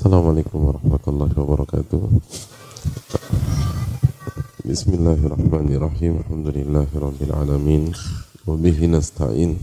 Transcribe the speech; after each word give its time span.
السلام 0.00 0.24
عليكم 0.32 0.58
ورحمة 0.64 1.04
الله 1.12 1.30
وبركاته. 1.36 2.00
بسم 4.64 4.90
الله 4.96 5.18
الرحمن 5.28 5.68
الرحيم. 5.76 6.12
الحمد 6.24 6.48
لله 6.56 6.88
رب 6.96 7.20
العالمين. 7.20 7.92
وبه 8.48 8.78
نستعين. 8.96 9.60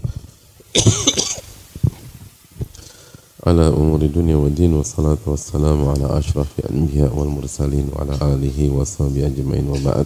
على 3.50 3.66
أمور 3.82 4.02
الدنيا 4.06 4.38
والدين 4.38 4.78
والصلاة 4.78 5.26
والسلام 5.26 5.80
على 5.90 6.06
أشرف 6.06 6.70
الأنبياء 6.70 7.10
والمرسلين 7.18 7.90
وعلى 7.98 8.14
آله 8.22 8.58
وصحبه 8.78 9.26
أجمعين 9.34 9.66
وبعد. 9.74 10.06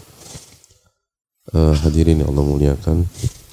uh, 1.60 1.76
الله 1.76 2.48
yang 2.64 3.04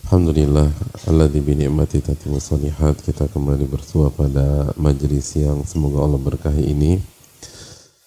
Alhamdulillah 0.08 0.72
Alladzi 1.04 1.44
bi 1.44 1.52
ni'mati 1.52 2.00
tatimu 2.00 2.40
salihat 2.40 2.96
kita 3.04 3.28
kembali 3.28 3.68
bersua 3.68 4.08
pada 4.08 4.72
majelis 4.80 5.36
yang 5.36 5.60
semoga 5.68 6.00
Allah 6.00 6.16
berkahi 6.16 6.64
ini 6.64 6.96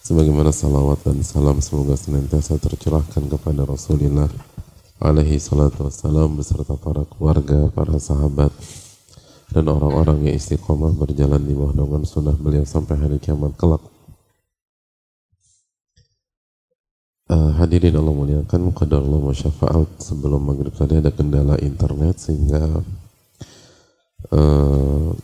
sebagaimana 0.02 0.50
salawat 0.50 0.98
dan 1.06 1.22
salam 1.22 1.62
semoga 1.62 1.94
senantiasa 1.94 2.58
tercurahkan 2.58 3.22
kepada 3.30 3.70
Rasulullah 3.70 4.26
alaihi 4.98 5.38
salatu 5.38 5.86
wassalam 5.86 6.42
beserta 6.42 6.74
para 6.74 7.06
keluarga, 7.06 7.70
para 7.70 7.94
sahabat, 8.02 8.50
dan 9.54 9.70
orang-orang 9.70 10.26
yang 10.26 10.42
istiqomah 10.42 10.98
berjalan 10.98 11.46
di 11.46 11.54
bawah 11.54 11.78
naungan 11.78 12.02
sunnah 12.02 12.34
beliau 12.34 12.66
sampai 12.66 12.98
hari 12.98 13.22
kiamat 13.22 13.54
kelak. 13.62 14.01
Uh, 17.32 17.56
hadirin 17.56 17.96
Allah 17.96 18.12
muliakan 18.12 18.76
qadar 18.76 19.00
Allah 19.00 19.32
syafaat 19.32 19.88
sebelum 20.04 20.52
maghrib 20.52 20.76
tadi 20.76 21.00
ada 21.00 21.16
kendala 21.16 21.56
internet 21.64 22.20
sehingga 22.20 22.60
uh, 24.36 25.16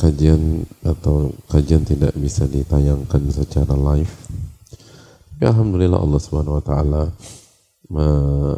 kajian 0.00 0.64
atau 0.80 1.28
kajian 1.52 1.84
tidak 1.84 2.16
bisa 2.16 2.48
ditayangkan 2.48 3.28
secara 3.36 3.76
live. 3.76 4.08
Ya 5.44 5.52
Alhamdulillah 5.52 6.00
Allah 6.00 6.20
Subhanahu 6.24 6.56
Wa 6.56 6.64
Taala 6.64 7.04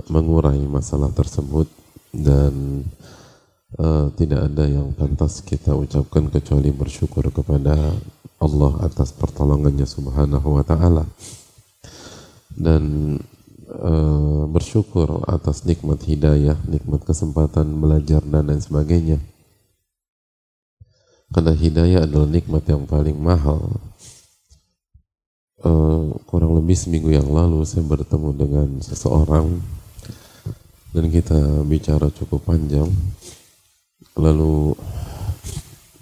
mengurai 0.06 0.62
masalah 0.62 1.10
tersebut 1.10 1.66
dan 2.14 2.86
uh, 3.80 4.06
tidak 4.14 4.52
ada 4.52 4.64
yang 4.68 4.92
pantas 4.92 5.40
kita 5.40 5.72
ucapkan 5.72 6.28
kecuali 6.28 6.68
bersyukur 6.68 7.32
kepada 7.32 7.96
Allah 8.42 8.72
atas 8.84 9.14
pertolongannya 9.14 9.86
subhanahu 9.86 10.60
wa 10.60 10.64
ta'ala 10.66 11.06
dan 12.56 13.16
uh, 13.68 14.44
bersyukur 14.48 15.24
atas 15.28 15.64
nikmat 15.64 16.04
hidayah, 16.04 16.56
nikmat 16.68 17.04
kesempatan 17.04 17.80
belajar 17.80 18.20
dan 18.24 18.48
lain 18.48 18.62
sebagainya. 18.62 19.18
Karena 21.32 21.56
hidayah 21.56 22.04
adalah 22.04 22.28
nikmat 22.28 22.64
yang 22.68 22.84
paling 22.84 23.16
mahal. 23.16 23.80
Uh, 25.62 26.12
kurang 26.28 26.58
lebih 26.58 26.76
seminggu 26.76 27.08
yang 27.08 27.30
lalu 27.30 27.64
saya 27.64 27.80
bertemu 27.86 28.30
dengan 28.36 28.68
seseorang. 28.84 29.48
Dan 30.92 31.08
kita 31.08 31.64
bicara 31.64 32.12
cukup 32.12 32.44
panjang. 32.44 32.92
Lalu 34.12 34.76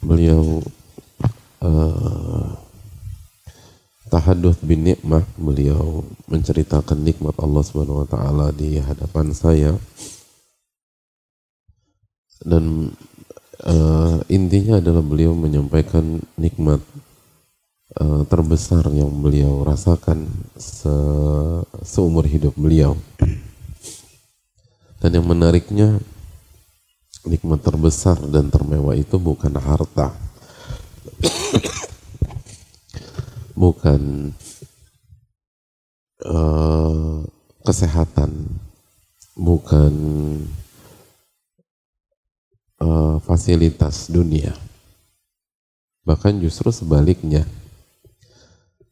beliau 0.03 0.59
uh, 1.63 2.70
tahadduts 4.11 4.59
bin 4.67 4.83
nikmah 4.83 5.23
beliau 5.39 6.03
menceritakan 6.27 6.99
nikmat 6.99 7.39
Allah 7.39 7.63
Subhanahu 7.63 8.03
wa 8.03 8.09
taala 8.11 8.47
di 8.51 8.83
hadapan 8.83 9.31
saya. 9.31 9.79
Dan 12.43 12.91
uh, 13.63 14.19
intinya 14.27 14.83
adalah 14.83 15.05
beliau 15.05 15.31
menyampaikan 15.39 16.19
nikmat 16.35 16.83
uh, 18.03 18.27
terbesar 18.27 18.83
yang 18.91 19.15
beliau 19.23 19.63
rasakan 19.63 20.27
se 20.59 20.91
seumur 21.87 22.27
hidup 22.27 22.59
beliau. 22.59 22.99
Dan 25.01 25.23
yang 25.23 25.27
menariknya 25.31 26.03
nikmat 27.25 27.63
terbesar 27.63 28.19
dan 28.29 28.51
termewah 28.51 28.99
itu 28.99 29.17
bukan 29.17 29.55
harta 29.57 30.13
bukan 33.61 34.33
uh, 36.25 37.21
kesehatan. 37.61 38.33
Bukan 39.37 39.95
uh, 42.81 43.17
fasilitas 43.21 44.09
dunia. 44.09 44.57
Bahkan 46.09 46.41
justru 46.41 46.73
sebaliknya. 46.73 47.45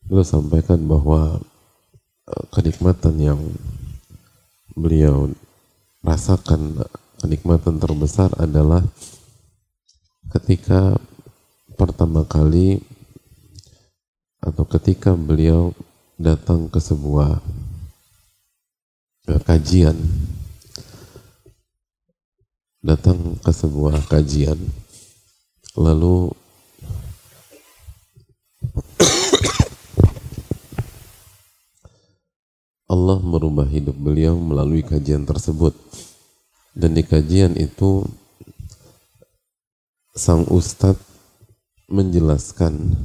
Beliau 0.04 0.24
sampaikan 0.24 0.80
bahwa 0.84 1.40
uh, 2.28 2.44
kenikmatan 2.52 3.16
yang 3.20 3.40
beliau 4.72 5.32
rasakan 6.00 6.80
kenikmatan 7.18 7.76
terbesar 7.82 8.30
adalah 8.38 8.86
ketika 10.32 10.96
pertama 11.76 12.22
kali 12.24 12.80
atau 14.38 14.64
ketika 14.66 15.14
beliau 15.14 15.74
datang 16.18 16.70
ke 16.70 16.78
sebuah 16.78 17.42
kajian. 19.44 19.98
Datang 22.78 23.36
ke 23.42 23.50
sebuah 23.50 24.06
kajian 24.06 24.56
lalu 25.78 26.30
Allah 32.88 33.20
merubah 33.20 33.68
hidup 33.68 33.94
beliau 33.94 34.34
melalui 34.40 34.80
kajian 34.80 35.28
tersebut. 35.28 35.76
Dan 36.72 36.96
di 36.96 37.04
kajian 37.04 37.52
itu 37.58 38.06
sang 40.16 40.48
ustadz 40.48 41.02
menjelaskan 41.90 42.96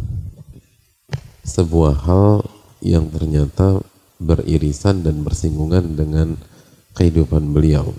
sebuah 1.43 2.07
hal 2.07 2.47
yang 2.79 3.11
ternyata 3.11 3.83
beririsan 4.19 5.03
dan 5.03 5.23
bersinggungan 5.27 5.99
dengan 5.99 6.39
kehidupan 6.95 7.51
beliau. 7.51 7.91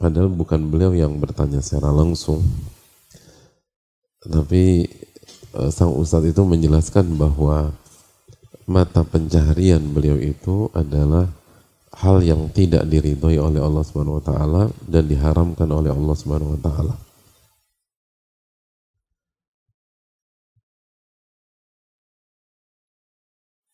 Padahal 0.00 0.32
bukan 0.32 0.66
beliau 0.72 0.96
yang 0.96 1.20
bertanya 1.22 1.62
secara 1.62 1.92
langsung. 1.94 2.42
Tapi 4.20 4.88
eh, 5.54 5.70
sang 5.70 5.94
ustadz 5.94 6.32
itu 6.32 6.42
menjelaskan 6.42 7.14
bahwa 7.14 7.72
mata 8.64 9.04
pencaharian 9.04 9.82
beliau 9.92 10.16
itu 10.16 10.72
adalah 10.72 11.28
hal 12.00 12.22
yang 12.22 12.48
tidak 12.54 12.86
diridhoi 12.88 13.36
oleh 13.36 13.60
Allah 13.60 13.82
Subhanahu 13.84 14.22
wa 14.22 14.24
taala 14.24 14.62
dan 14.86 15.04
diharamkan 15.10 15.68
oleh 15.68 15.92
Allah 15.92 16.16
Subhanahu 16.16 16.56
wa 16.56 16.60
taala. 16.62 16.94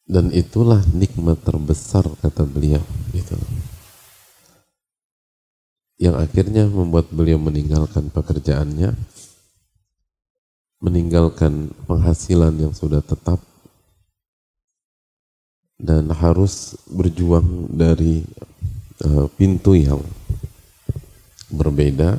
Dan 0.07 0.31
itulah 0.31 0.87
nikmat 0.95 1.43
terbesar 1.43 2.07
kata 2.23 2.47
beliau 2.47 2.83
gitu. 3.11 3.35
Yang 5.99 6.17
akhirnya 6.31 6.71
membuat 6.71 7.11
beliau 7.11 7.43
meninggalkan 7.43 8.15
pekerjaannya, 8.15 8.95
meninggalkan 10.79 11.75
penghasilan 11.91 12.55
yang 12.55 12.71
sudah 12.71 13.03
tetap 13.03 13.43
dan 15.77 16.09
harus 16.15 16.79
berjuang 16.89 17.69
dari 17.75 18.25
uh, 19.05 19.29
pintu 19.37 19.77
yang 19.77 20.01
berbeda 21.53 22.17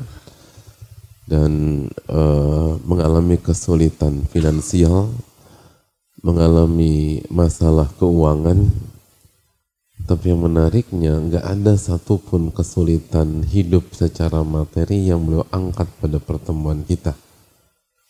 dan 1.27 1.83
uh, 2.07 2.79
mengalami 2.87 3.35
kesulitan 3.35 4.23
finansial, 4.31 5.11
mengalami 6.27 7.23
masalah 7.31 7.87
keuangan, 7.95 8.67
tapi 10.03 10.35
yang 10.35 10.43
menariknya 10.43 11.23
nggak 11.23 11.45
ada 11.47 11.79
satupun 11.79 12.51
kesulitan 12.51 13.47
hidup 13.47 13.95
secara 13.95 14.43
materi 14.43 15.07
yang 15.07 15.23
beliau 15.23 15.47
angkat 15.55 15.87
pada 16.03 16.19
pertemuan 16.19 16.83
kita. 16.83 17.15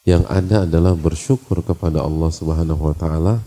Yang 0.02 0.26
ada 0.34 0.66
adalah 0.66 0.98
bersyukur 0.98 1.62
kepada 1.62 2.02
Allah 2.02 2.34
Subhanahu 2.34 2.90
wa 2.90 2.96
taala 2.98 3.38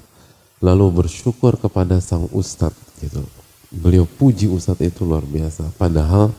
lalu 0.63 1.03
bersyukur 1.03 1.59
kepada 1.59 1.99
sang 1.99 2.31
ustadz 2.31 2.79
gitu. 3.03 3.27
Beliau 3.75 4.07
puji 4.07 4.47
ustadz 4.47 4.87
itu 4.87 5.03
luar 5.03 5.27
biasa. 5.27 5.67
Padahal 5.75 6.31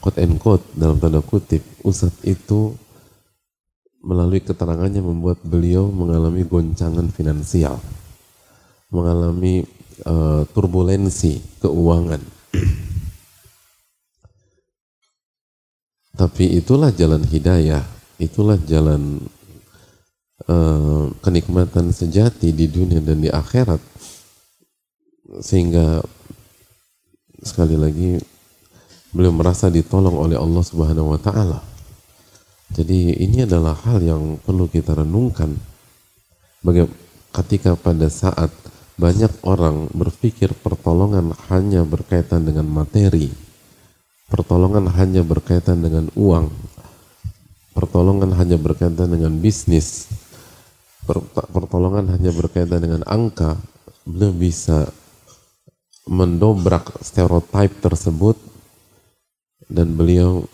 quote 0.00 0.16
and 0.22 0.40
quote 0.40 0.64
dalam 0.72 0.96
tanda 0.96 1.20
kutip 1.20 1.60
ustadz 1.84 2.24
itu 2.24 2.72
melalui 4.00 4.40
keterangannya 4.40 5.04
membuat 5.04 5.44
beliau 5.44 5.92
mengalami 5.92 6.44
goncangan 6.44 7.08
finansial, 7.12 7.76
mengalami 8.88 9.64
uh, 10.08 10.48
turbulensi 10.50 11.40
keuangan. 11.60 12.20
Tapi 16.16 16.44
itulah 16.60 16.92
jalan 16.92 17.24
hidayah, 17.24 17.84
itulah 18.20 18.56
jalan 18.68 19.24
uh, 20.48 21.08
kenikmatan 21.24 21.92
sejati 21.92 22.52
di 22.52 22.68
dunia 22.68 23.00
dan 23.00 23.24
di 23.24 23.32
akhirat 23.32 23.80
sehingga 25.40 26.02
sekali 27.40 27.78
lagi 27.78 28.18
beliau 29.14 29.30
merasa 29.30 29.70
ditolong 29.70 30.18
oleh 30.18 30.34
Allah 30.34 30.64
Subhanahu 30.66 31.14
wa 31.14 31.20
taala. 31.22 31.69
Jadi 32.70 33.18
ini 33.18 33.42
adalah 33.42 33.74
hal 33.74 33.98
yang 33.98 34.38
perlu 34.38 34.70
kita 34.70 34.94
renungkan. 34.94 35.58
Bagaimana 36.62 36.94
ketika 37.30 37.78
pada 37.78 38.10
saat 38.10 38.50
banyak 39.00 39.30
orang 39.46 39.88
berpikir 39.96 40.52
pertolongan 40.60 41.32
hanya 41.48 41.86
berkaitan 41.86 42.44
dengan 42.44 42.68
materi, 42.68 43.32
pertolongan 44.28 44.90
hanya 44.92 45.24
berkaitan 45.24 45.80
dengan 45.80 46.12
uang, 46.18 46.52
pertolongan 47.72 48.36
hanya 48.36 48.60
berkaitan 48.60 49.08
dengan 49.08 49.32
bisnis, 49.40 50.10
pertolongan 51.48 52.12
hanya 52.12 52.28
berkaitan 52.34 52.82
dengan 52.82 53.02
angka, 53.08 53.56
beliau 54.04 54.36
bisa 54.36 54.90
mendobrak 56.04 57.00
stereotip 57.00 57.72
tersebut 57.80 58.36
dan 59.70 59.96
beliau 59.96 60.44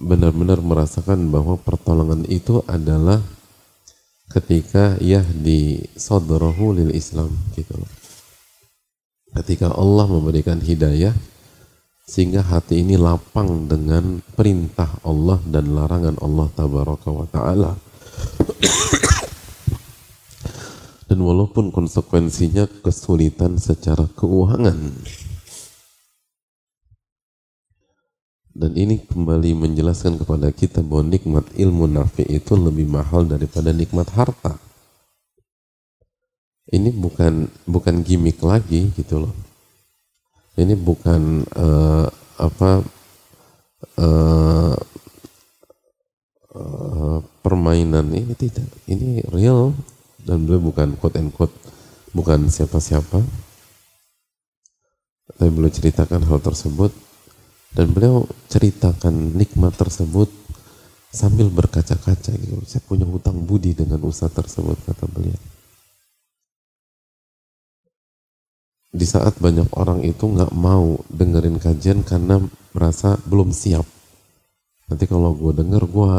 benar-benar 0.00 0.60
merasakan 0.64 1.28
bahwa 1.28 1.60
pertolongan 1.60 2.24
itu 2.28 2.64
adalah 2.64 3.20
ketika 4.32 4.96
yahdi 5.00 5.84
sadrahu 5.92 6.72
lil 6.72 6.92
Islam 6.96 7.32
gitu 7.52 7.76
loh. 7.76 7.90
Ketika 9.32 9.72
Allah 9.72 10.04
memberikan 10.08 10.60
hidayah 10.60 11.12
sehingga 12.04 12.44
hati 12.44 12.84
ini 12.84 13.00
lapang 13.00 13.68
dengan 13.68 14.20
perintah 14.36 14.88
Allah 15.04 15.40
dan 15.48 15.72
larangan 15.72 16.20
Allah 16.20 16.48
tabaraka 16.52 17.08
wa 17.08 17.26
taala. 17.28 17.72
dan 21.12 21.20
walaupun 21.20 21.68
konsekuensinya 21.68 22.64
kesulitan 22.80 23.60
secara 23.60 24.08
keuangan 24.16 24.96
Dan 28.52 28.76
ini 28.76 29.00
kembali 29.00 29.56
menjelaskan 29.56 30.20
kepada 30.20 30.52
kita 30.52 30.84
bahwa 30.84 31.08
nikmat 31.08 31.48
ilmu 31.56 31.88
nafi 31.88 32.28
itu 32.28 32.52
lebih 32.52 32.84
mahal 32.84 33.24
daripada 33.24 33.72
nikmat 33.72 34.12
harta. 34.12 34.60
Ini 36.68 36.92
bukan 36.92 37.48
bukan 37.64 38.04
gimmick 38.04 38.44
lagi 38.44 38.92
gitu 38.92 39.24
loh. 39.24 39.34
Ini 40.52 40.76
bukan 40.76 41.48
uh, 41.56 42.04
apa 42.36 42.84
uh, 43.96 44.76
uh, 46.52 47.18
permainan 47.40 48.12
ini 48.12 48.36
tidak. 48.36 48.68
Ini 48.84 49.32
real 49.32 49.72
dan 50.28 50.44
beliau 50.44 50.60
bukan 50.60 51.00
quote 51.00 51.16
and 51.16 51.32
quote 51.32 51.56
bukan 52.12 52.52
siapa-siapa. 52.52 53.24
Tapi 55.40 55.48
beliau 55.48 55.72
ceritakan 55.72 56.28
hal 56.28 56.36
tersebut 56.44 57.11
dan 57.72 57.88
beliau 57.92 58.28
ceritakan 58.52 59.32
nikmat 59.32 59.72
tersebut 59.76 60.28
sambil 61.12 61.48
berkaca-kaca 61.52 62.32
gitu. 62.36 62.60
Saya 62.64 62.84
punya 62.84 63.04
hutang 63.04 63.44
budi 63.44 63.76
dengan 63.76 64.00
usaha 64.04 64.32
tersebut 64.32 64.76
kata 64.84 65.08
beliau. 65.08 65.40
Di 68.92 69.08
saat 69.08 69.40
banyak 69.40 69.72
orang 69.72 70.04
itu 70.04 70.28
nggak 70.28 70.52
mau 70.52 71.00
dengerin 71.08 71.56
kajian 71.56 72.04
karena 72.04 72.36
merasa 72.76 73.16
belum 73.24 73.48
siap. 73.48 73.88
Nanti 74.92 75.08
kalau 75.08 75.32
gue 75.32 75.52
denger 75.56 75.88
gue 75.88 76.12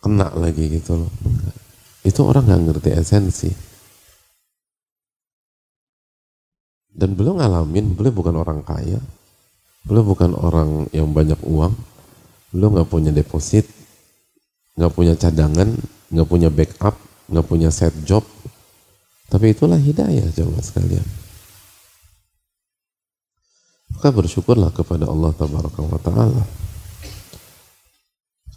kena 0.00 0.32
lagi 0.32 0.64
gitu 0.80 1.04
loh. 1.04 1.12
Itu 2.00 2.24
orang 2.24 2.48
nggak 2.48 2.62
ngerti 2.72 2.90
esensi. 2.96 3.50
Dan 6.88 7.12
beliau 7.12 7.36
ngalamin, 7.36 7.92
beliau 7.92 8.16
bukan 8.16 8.34
orang 8.40 8.64
kaya, 8.64 8.98
Beliau 9.88 10.04
bukan 10.04 10.36
orang 10.36 10.84
yang 10.92 11.08
banyak 11.16 11.40
uang, 11.48 11.72
beliau 12.52 12.68
nggak 12.76 12.92
punya 12.92 13.08
deposit, 13.08 13.64
nggak 14.76 14.92
punya 14.92 15.16
cadangan, 15.16 15.72
nggak 16.12 16.28
punya 16.28 16.52
backup, 16.52 17.00
nggak 17.32 17.46
punya 17.48 17.72
set 17.72 17.96
job. 18.04 18.20
Tapi 19.32 19.56
itulah 19.56 19.80
hidayah 19.80 20.28
coba 20.28 20.60
sekalian. 20.60 21.04
Maka 23.96 24.12
bersyukurlah 24.12 24.76
kepada 24.76 25.08
Allah 25.08 25.32
wa 25.32 26.00
Ta'ala. 26.04 26.44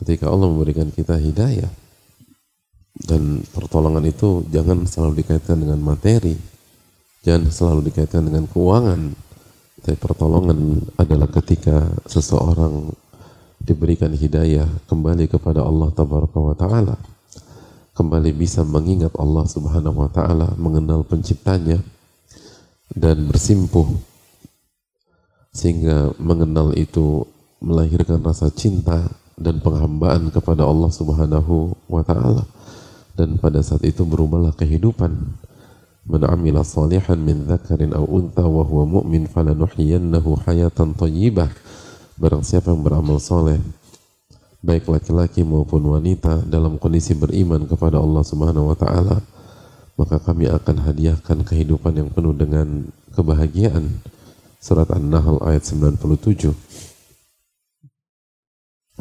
Ketika 0.03 0.27
Allah 0.27 0.51
memberikan 0.51 0.91
kita 0.91 1.15
hidayah, 1.15 1.71
dan 3.07 3.39
pertolongan 3.55 4.03
itu 4.03 4.43
jangan 4.51 4.83
selalu 4.83 5.23
dikaitkan 5.23 5.63
dengan 5.63 5.79
materi, 5.79 6.35
jangan 7.23 7.47
selalu 7.47 7.87
dikaitkan 7.87 8.27
dengan 8.27 8.43
keuangan, 8.51 9.15
tapi 9.81 9.97
pertolongan 9.97 10.77
adalah 10.93 11.25
ketika 11.25 11.89
seseorang 12.05 12.93
diberikan 13.57 14.13
hidayah 14.13 14.69
kembali 14.85 15.25
kepada 15.25 15.65
Allah 15.65 15.89
wa 15.89 16.55
taala. 16.57 16.95
Kembali 17.97 18.29
bisa 18.29 18.61
mengingat 18.61 19.13
Allah 19.17 19.45
Subhanahu 19.49 20.05
wa 20.05 20.09
taala 20.13 20.53
mengenal 20.57 21.01
penciptanya 21.01 21.81
dan 22.93 23.25
bersimpuh 23.25 23.89
sehingga 25.49 26.13
mengenal 26.21 26.77
itu 26.77 27.25
melahirkan 27.57 28.21
rasa 28.21 28.53
cinta 28.53 29.09
dan 29.33 29.57
penghambaan 29.65 30.29
kepada 30.29 30.61
Allah 30.61 30.93
Subhanahu 30.93 31.73
wa 31.89 32.05
taala. 32.05 32.45
Dan 33.17 33.41
pada 33.41 33.65
saat 33.65 33.81
itu 33.81 34.05
berubahlah 34.05 34.53
kehidupan 34.53 35.41
Man 36.01 36.25
amila 36.25 36.65
salihan 36.65 37.17
min 37.21 37.45
dzakarin 37.45 37.93
aw 37.93 38.05
untha 38.05 38.45
wa 38.45 38.65
huwa 38.65 39.01
mu'min 39.01 39.29
falanuhyiyannahu 39.29 40.45
hayatan 40.45 40.97
thayyibah. 40.97 41.53
Barang 42.17 42.41
siapa 42.41 42.73
yang 42.73 42.81
beramal 42.81 43.21
soleh 43.21 43.61
baik 44.61 44.85
laki-laki 44.93 45.41
maupun 45.41 45.81
wanita 45.81 46.45
dalam 46.45 46.77
kondisi 46.77 47.17
beriman 47.17 47.65
kepada 47.65 47.97
Allah 47.97 48.21
Subhanahu 48.21 48.69
wa 48.69 48.77
taala 48.77 49.17
maka 49.97 50.21
kami 50.21 50.45
akan 50.53 50.85
hadiahkan 50.85 51.41
kehidupan 51.41 51.97
yang 51.97 52.09
penuh 52.13 52.33
dengan 52.37 52.85
kebahagiaan 53.17 53.89
surat 54.61 54.85
An-Nahl 54.93 55.41
ayat 55.41 55.65
97 55.65 56.53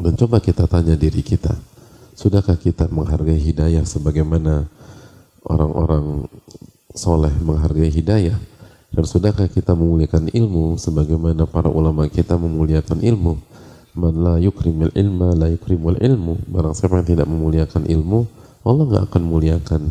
dan 0.01 0.13
coba 0.17 0.41
kita 0.41 0.65
tanya 0.65 0.97
diri 0.97 1.21
kita 1.21 1.53
sudahkah 2.17 2.57
kita 2.57 2.89
menghargai 2.89 3.37
hidayah 3.37 3.85
sebagaimana 3.85 4.65
orang-orang 5.45 6.25
soleh 6.95 7.31
menghargai 7.43 7.91
hidayah 7.91 8.37
dan 8.91 9.03
sudahkah 9.07 9.47
kita 9.47 9.71
memuliakan 9.71 10.27
ilmu 10.35 10.75
sebagaimana 10.75 11.47
para 11.47 11.71
ulama 11.71 12.11
kita 12.11 12.35
memuliakan 12.35 12.99
ilmu? 12.99 13.39
Man 13.91 14.23
la 14.23 14.35
yukrimul 14.39 14.91
ilma 14.95 15.35
la 15.35 15.51
yukrimul 15.51 15.99
ilmu. 15.99 16.47
Barang 16.47 16.75
siapa 16.75 16.99
yang 16.99 17.07
tidak 17.07 17.27
memuliakan 17.27 17.87
ilmu 17.87 18.23
Allah 18.61 18.83
nggak 18.85 19.05
akan 19.09 19.23
muliakan 19.25 19.81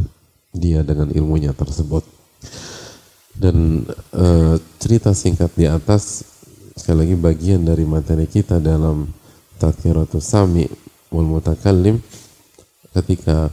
dia 0.54 0.87
dengan 0.87 1.11
ilmunya 1.11 1.50
tersebut. 1.50 2.07
Dan 3.35 3.88
e, 4.12 4.26
cerita 4.78 5.16
singkat 5.16 5.50
di 5.57 5.66
atas 5.66 6.23
sekali 6.76 7.09
lagi 7.09 7.16
bagian 7.16 7.64
dari 7.64 7.83
materi 7.88 8.28
kita 8.28 8.62
dalam 8.62 9.11
Tadkiratus 9.59 10.23
Sami 10.23 10.69
wal 11.11 11.26
Mutakallim 11.26 11.99
ketika 12.95 13.49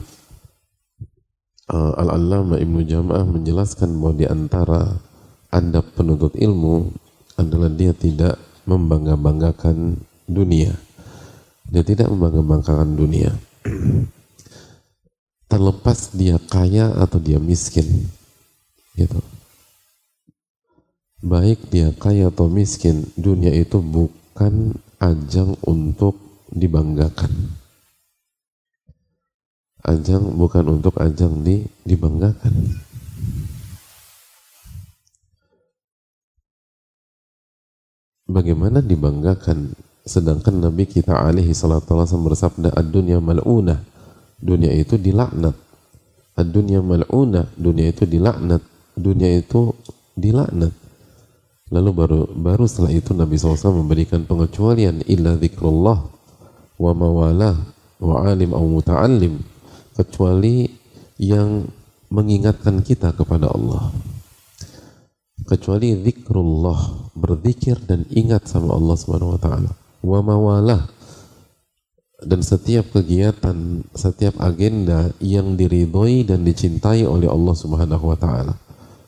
uh, 1.68 1.92
Al-Allama 1.96 2.56
Ibnu 2.56 2.84
Jama'ah 2.84 3.28
menjelaskan 3.28 3.92
bahwa 4.00 4.14
di 4.16 4.26
antara 4.28 4.96
adab 5.52 5.92
penuntut 5.96 6.36
ilmu 6.36 6.92
adalah 7.38 7.70
dia 7.70 7.92
tidak 7.94 8.40
membangga-banggakan 8.68 10.00
dunia. 10.28 10.76
Dia 11.68 11.84
tidak 11.84 12.08
membangga-banggakan 12.12 12.96
dunia. 12.96 13.32
Terlepas 15.52 16.12
dia 16.12 16.36
kaya 16.36 16.92
atau 17.00 17.16
dia 17.16 17.40
miskin. 17.40 17.86
Gitu. 18.92 19.20
Baik 21.24 21.72
dia 21.72 21.90
kaya 21.96 22.28
atau 22.30 22.46
miskin, 22.46 23.08
dunia 23.18 23.50
itu 23.50 23.80
bukan 23.80 24.76
ajang 25.00 25.56
untuk 25.66 26.14
dibanggakan 26.52 27.58
ajang 29.86 30.34
bukan 30.34 30.78
untuk 30.78 30.98
ajang 30.98 31.44
di 31.46 31.62
dibanggakan. 31.86 32.54
Bagaimana 38.28 38.84
dibanggakan 38.84 39.72
sedangkan 40.04 40.60
Nabi 40.60 40.84
kita 40.84 41.16
alaihi 41.16 41.56
salatu 41.56 41.96
wasallam 41.96 42.28
bersabda 42.28 42.76
ad-dunya 42.76 43.20
mal'unah. 43.20 43.80
Dunia 44.38 44.70
itu 44.76 45.00
dilaknat. 45.00 45.56
Ad-dunya 46.38 46.84
mal'unah, 46.84 47.48
dunia 47.56 47.88
itu 47.88 48.04
dilaknat. 48.04 48.60
Dunia 48.94 49.32
itu 49.40 49.72
dilaknat. 50.12 50.70
Lalu 51.68 51.90
baru 51.92 52.20
baru 52.32 52.64
setelah 52.64 52.92
itu 52.92 53.12
Nabi 53.12 53.36
SAW 53.36 53.84
memberikan 53.84 54.24
pengecualian 54.24 55.04
illa 55.04 55.36
zikrullah 55.36 56.00
wa 56.80 56.92
mawalah 56.96 57.56
wa 58.00 58.24
alim 58.24 58.56
au 58.56 58.64
muta'allim 58.64 59.57
kecuali 59.98 60.70
yang 61.18 61.66
mengingatkan 62.14 62.86
kita 62.86 63.10
kepada 63.18 63.50
Allah 63.50 63.90
kecuali 65.50 65.98
zikrullah 65.98 67.10
berzikir 67.18 67.82
dan 67.82 68.06
ingat 68.14 68.46
sama 68.46 68.78
Allah 68.78 68.96
Subhanahu 68.96 69.34
wa 69.34 69.40
taala 69.42 69.70
wa 70.06 70.20
mawalah 70.22 70.82
dan 72.18 72.42
setiap 72.42 72.90
kegiatan, 72.90 73.86
setiap 73.94 74.42
agenda 74.42 75.14
yang 75.22 75.54
diridhoi 75.54 76.26
dan 76.26 76.42
dicintai 76.42 77.06
oleh 77.06 77.30
Allah 77.30 77.54
Subhanahu 77.54 78.10
wa 78.10 78.18
taala. 78.18 78.58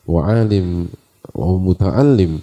Wa 0.06 0.30
alim 0.30 0.86
wa 1.34 1.58
muta'allim 1.58 2.38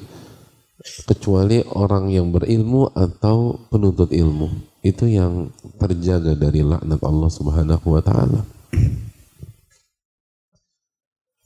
kecuali 1.08 1.64
orang 1.72 2.12
yang 2.12 2.36
berilmu 2.36 2.92
atau 2.92 3.64
penuntut 3.72 4.12
ilmu. 4.12 4.52
Itu 4.88 5.04
yang 5.04 5.52
terjaga 5.76 6.32
dari 6.32 6.64
laknat 6.64 7.04
Allah 7.04 7.28
Subhanahu 7.28 7.88
wa 7.92 8.00
taala. 8.00 8.48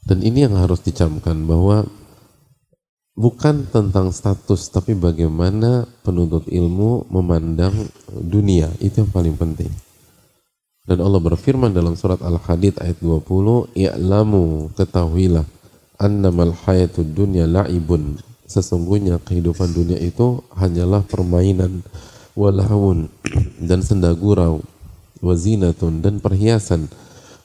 Dan 0.05 0.21
ini 0.21 0.45
yang 0.45 0.53
harus 0.62 0.86
dicamkan 0.86 1.50
bahwa 1.50 1.89
bukan 3.17 3.65
tentang 3.65 4.13
status 4.13 4.69
tapi 4.69 4.93
bagaimana 4.93 5.89
penuntut 6.05 6.45
ilmu 6.45 7.10
memandang 7.10 7.74
dunia. 8.13 8.69
Itu 8.77 9.01
yang 9.05 9.10
paling 9.10 9.33
penting. 9.33 9.74
Dan 10.86 11.01
Allah 11.01 11.21
berfirman 11.21 11.74
dalam 11.74 11.98
surat 11.98 12.21
Al-Hadid 12.21 12.81
ayat 12.81 12.98
20 13.01 13.77
i'lamu 13.77 14.74
ketahuilah 14.74 15.45
annamal 16.01 16.53
hayatud 16.65 17.10
dunya 17.13 17.45
la'ibun. 17.45 18.17
Sesungguhnya 18.50 19.21
kehidupan 19.21 19.71
dunia 19.71 19.95
itu 20.01 20.43
hanyalah 20.51 21.05
permainan 21.07 21.86
walahun 22.38 23.11
dan 23.59 23.83
senda 23.83 24.15
gurau 24.15 24.63
wazinatun 25.21 26.01
dan 26.01 26.17
perhiasan 26.17 26.89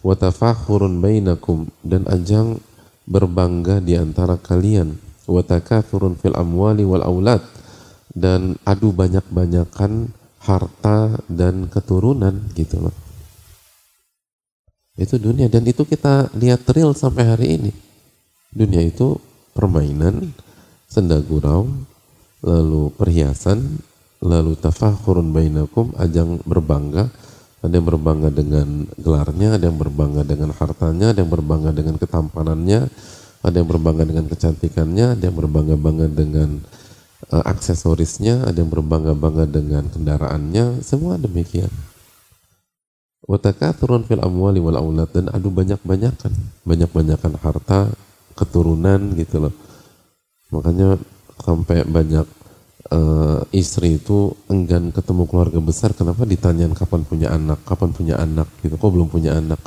watafakhurun 0.01 1.03
bainakum 1.03 1.69
dan 1.83 2.07
ajang 2.07 2.63
berbangga 3.07 3.79
di 3.83 3.95
antara 3.99 4.39
kalian 4.39 4.99
wa 5.27 5.43
takathurun 5.43 6.15
fil 6.15 6.35
amwali 6.35 6.87
wal 6.87 7.03
aulad 7.03 7.43
dan 8.17 8.57
adu 8.65 8.95
banyak-banyakan 8.95 10.11
harta 10.41 11.21
dan 11.27 11.67
keturunan 11.67 12.49
gitu 12.55 12.81
loh. 12.81 12.97
Itu 14.97 15.21
dunia 15.21 15.53
dan 15.53 15.69
itu 15.69 15.85
kita 15.85 16.33
lihat 16.33 16.65
real 16.73 16.97
sampai 16.97 17.25
hari 17.29 17.47
ini. 17.61 17.71
Dunia 18.49 18.81
itu 18.81 19.21
permainan, 19.53 20.33
senda 20.89 21.21
gurau, 21.21 21.69
lalu 22.41 22.89
perhiasan, 22.97 23.85
lalu 24.27 24.59
tafakhurun 24.59 25.31
bainakum, 25.31 25.95
ajang 25.95 26.43
berbangga, 26.43 27.09
ada 27.63 27.73
yang 27.73 27.87
berbangga 27.87 28.29
dengan 28.35 28.91
gelarnya, 28.99 29.59
ada 29.59 29.65
yang 29.71 29.79
berbangga 29.79 30.23
dengan 30.27 30.51
hartanya, 30.55 31.15
ada 31.15 31.19
yang 31.23 31.31
berbangga 31.31 31.71
dengan 31.73 31.97
ketampanannya, 31.97 32.81
ada 33.43 33.57
yang 33.57 33.69
berbangga 33.71 34.05
dengan 34.07 34.27
kecantikannya, 34.27 35.19
ada 35.19 35.23
yang 35.31 35.37
berbangga-bangga 35.39 36.07
dengan 36.11 36.63
uh, 37.33 37.45
aksesorisnya, 37.47 38.47
ada 38.47 38.59
yang 38.59 38.71
berbangga-bangga 38.71 39.47
dengan 39.47 39.87
kendaraannya, 39.91 40.83
semua 40.83 41.17
demikian. 41.17 41.71
turun 43.81 44.07
fil 44.07 44.23
amwali 44.23 44.63
wal 44.63 44.79
aulad 44.79 45.11
dan 45.11 45.27
adu 45.35 45.51
banyak-banyakan, 45.51 46.31
banyak-banyakan 46.63 47.33
harta, 47.43 47.91
keturunan 48.37 49.17
gitu 49.17 49.49
loh. 49.49 49.55
Makanya 50.55 51.01
sampai 51.43 51.83
banyak 51.83 52.36
uh, 52.91 53.41
istri 53.51 53.99
itu 53.99 54.35
enggan 54.51 54.91
ketemu 54.91 55.27
keluarga 55.27 55.59
besar, 55.63 55.95
kenapa 55.95 56.23
ditanyain 56.27 56.75
kapan 56.75 57.03
punya 57.03 57.35
anak, 57.35 57.63
kapan 57.67 57.91
punya 57.91 58.15
anak 58.19 58.49
gitu, 58.63 58.79
kok 58.79 58.93
belum 58.93 59.09
punya 59.11 59.39
anak 59.39 59.59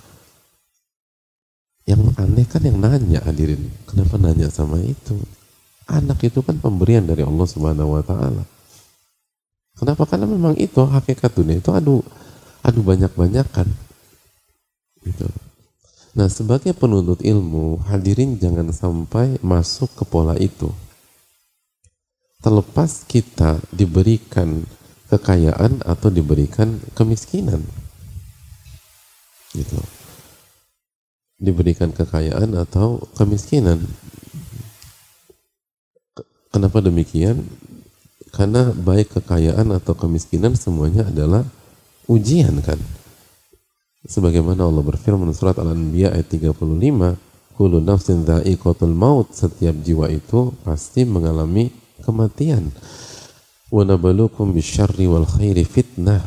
yang 1.90 2.06
aneh 2.22 2.46
kan 2.46 2.62
yang 2.62 2.78
nanya 2.78 3.26
hadirin. 3.26 3.66
Kenapa 3.90 4.22
nanya 4.22 4.54
sama 4.54 4.78
itu? 4.78 5.18
Anak 5.90 6.22
itu 6.22 6.46
kan 6.46 6.62
pemberian 6.62 7.02
dari 7.02 7.26
Allah 7.26 7.48
Subhanahu 7.50 7.98
wa 7.98 8.04
taala. 8.06 8.46
Kenapa? 9.74 10.06
Karena 10.06 10.30
memang 10.30 10.54
itu 10.62 10.78
hakikat 10.86 11.34
dunia 11.34 11.58
itu 11.58 11.74
adu 11.74 12.06
adu 12.62 12.86
banyak-banyakan. 12.86 13.66
Gitu. 15.02 15.26
Nah, 16.14 16.30
sebagai 16.30 16.78
penuntut 16.78 17.26
ilmu, 17.26 17.82
hadirin 17.90 18.38
jangan 18.38 18.70
sampai 18.70 19.42
masuk 19.42 19.90
ke 19.98 20.04
pola 20.06 20.38
itu. 20.38 20.70
Terlepas 22.40 23.04
kita 23.04 23.60
diberikan 23.72 24.64
kekayaan 25.12 25.84
atau 25.84 26.08
diberikan 26.08 26.80
kemiskinan. 26.96 27.64
Gitu 29.52 29.80
diberikan 31.40 31.96
kekayaan 31.96 32.54
atau 32.60 33.00
kemiskinan. 33.16 33.80
Kenapa 36.52 36.84
demikian? 36.84 37.48
Karena 38.36 38.76
baik 38.76 39.18
kekayaan 39.18 39.72
atau 39.74 39.96
kemiskinan 39.96 40.54
semuanya 40.54 41.08
adalah 41.08 41.48
ujian 42.06 42.60
kan. 42.62 42.78
Sebagaimana 44.06 44.68
Allah 44.68 44.84
berfirman 44.84 45.32
surat 45.32 45.58
Al-Anbiya 45.58 46.14
ayat 46.14 46.28
35, 46.30 46.54
Kullu 47.60 47.84
nafsin 47.84 48.24
dha'iqatul 48.24 48.96
maut, 48.96 49.36
setiap 49.36 49.76
jiwa 49.84 50.08
itu 50.08 50.56
pasti 50.64 51.04
mengalami 51.04 51.68
kematian. 52.02 52.72
Wa 53.70 53.86
nabalukum 53.86 54.56
bisyarri 54.56 55.06
wal 55.06 55.28
khairi 55.28 55.68
fitnah. 55.68 56.24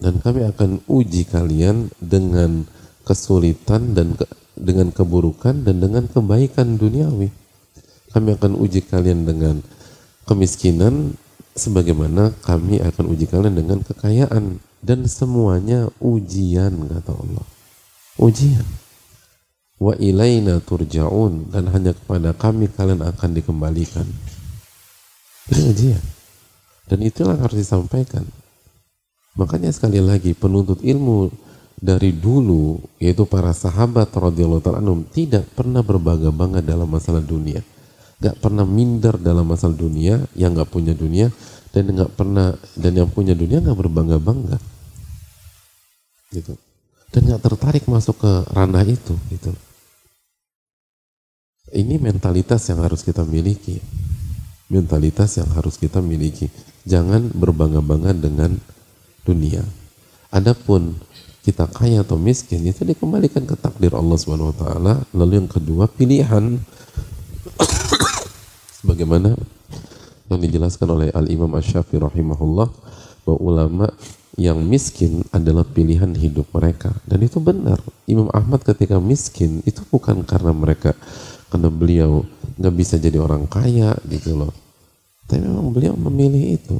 Dan 0.00 0.18
kami 0.24 0.48
akan 0.48 0.80
uji 0.88 1.28
kalian 1.28 1.92
dengan 2.00 2.64
kesulitan 3.04 3.92
dan 3.92 4.16
ke 4.16 4.24
dengan 4.60 4.92
keburukan 4.92 5.64
dan 5.64 5.80
dengan 5.80 6.04
kebaikan 6.08 6.76
duniawi. 6.76 7.32
Kami 8.12 8.28
akan 8.36 8.52
uji 8.60 8.84
kalian 8.84 9.24
dengan 9.24 9.60
kemiskinan 10.28 11.16
sebagaimana 11.56 12.34
kami 12.44 12.78
akan 12.80 13.04
uji 13.10 13.26
kalian 13.26 13.56
dengan 13.56 13.78
kekayaan 13.80 14.60
dan 14.80 15.04
semuanya 15.08 15.88
ujian 16.00 16.88
kata 16.88 17.12
Allah. 17.12 17.44
Ujian. 18.20 18.66
Wa 19.80 19.96
ilaina 19.96 20.60
turja'un 20.60 21.48
dan 21.48 21.72
hanya 21.72 21.96
kepada 21.96 22.36
kami 22.36 22.68
kalian 22.68 23.00
akan 23.00 23.30
dikembalikan. 23.32 24.04
Ini. 25.50 25.98
Dan 26.86 26.98
itulah 27.06 27.38
yang 27.38 27.46
harus 27.46 27.58
disampaikan. 27.58 28.26
Makanya 29.38 29.70
sekali 29.70 30.02
lagi 30.02 30.34
penuntut 30.34 30.82
ilmu 30.82 31.30
dari 31.80 32.12
dulu 32.12 32.82
yaitu 33.00 33.24
para 33.24 33.54
sahabat 33.54 34.10
radhiyallahu 34.12 34.60
taala 34.60 34.82
tidak 35.14 35.48
pernah 35.54 35.80
berbangga-bangga 35.80 36.60
dalam 36.62 36.90
masalah 36.90 37.22
dunia. 37.22 37.62
Gak 38.20 38.36
pernah 38.42 38.68
minder 38.68 39.16
dalam 39.16 39.48
masalah 39.48 39.78
dunia 39.78 40.20
yang 40.36 40.52
gak 40.52 40.68
punya 40.68 40.92
dunia 40.92 41.32
dan 41.70 41.86
nggak 41.86 42.12
pernah 42.18 42.54
dan 42.74 42.92
yang 42.94 43.08
punya 43.10 43.34
dunia 43.34 43.62
nggak 43.62 43.78
berbangga-bangga 43.78 44.58
gitu 46.34 46.54
dan 47.10 47.20
nggak 47.26 47.42
tertarik 47.42 47.84
masuk 47.86 48.18
ke 48.18 48.32
ranah 48.50 48.82
itu 48.86 49.14
gitu 49.30 49.54
ini 51.70 52.02
mentalitas 52.02 52.66
yang 52.66 52.82
harus 52.82 53.06
kita 53.06 53.22
miliki 53.22 53.78
mentalitas 54.70 55.36
yang 55.36 55.50
harus 55.52 55.76
kita 55.76 55.98
miliki. 55.98 56.48
Jangan 56.86 57.34
berbangga-bangga 57.34 58.16
dengan 58.16 58.56
dunia. 59.26 59.66
Adapun 60.30 60.96
kita 61.42 61.66
kaya 61.66 62.06
atau 62.06 62.16
miskin 62.16 62.62
itu 62.64 62.86
dikembalikan 62.86 63.44
ke 63.44 63.58
takdir 63.58 63.92
Allah 63.92 64.16
Subhanahu 64.16 64.54
wa 64.54 64.56
taala. 64.56 64.94
Lalu 65.12 65.44
yang 65.44 65.50
kedua 65.50 65.90
pilihan. 65.90 66.62
Sebagaimana 68.80 69.36
yang 70.30 70.40
dijelaskan 70.40 70.88
oleh 70.88 71.08
Al 71.12 71.26
Imam 71.28 71.50
Asy-Syafi'i 71.58 72.00
rahimahullah 72.00 72.68
bahwa 73.26 73.38
ulama 73.42 73.86
yang 74.38 74.62
miskin 74.62 75.26
adalah 75.34 75.66
pilihan 75.66 76.14
hidup 76.14 76.48
mereka. 76.54 76.94
Dan 77.04 77.26
itu 77.26 77.42
benar. 77.42 77.82
Imam 78.06 78.30
Ahmad 78.32 78.62
ketika 78.62 79.02
miskin 79.02 79.60
itu 79.66 79.82
bukan 79.90 80.22
karena 80.22 80.54
mereka 80.54 80.94
karena 81.50 81.68
beliau 81.68 82.22
nggak 82.56 82.74
bisa 82.78 82.94
jadi 82.96 83.18
orang 83.18 83.50
kaya 83.50 83.98
gitu 84.06 84.38
loh. 84.38 84.54
Tapi 85.26 85.42
memang 85.42 85.74
beliau 85.74 85.98
memilih 85.98 86.56
itu. 86.56 86.78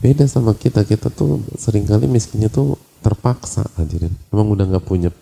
Beda 0.00 0.24
sama 0.24 0.56
kita, 0.56 0.84
kita 0.88 1.12
tuh 1.12 1.44
sering 1.60 1.84
kali 1.84 2.08
miskinnya 2.08 2.48
tuh 2.48 2.80
terpaksa 3.04 3.68
hadirin. 3.76 4.12
Memang 4.32 4.56
udah 4.56 4.64
nggak 4.76 4.84
punya 4.88 5.12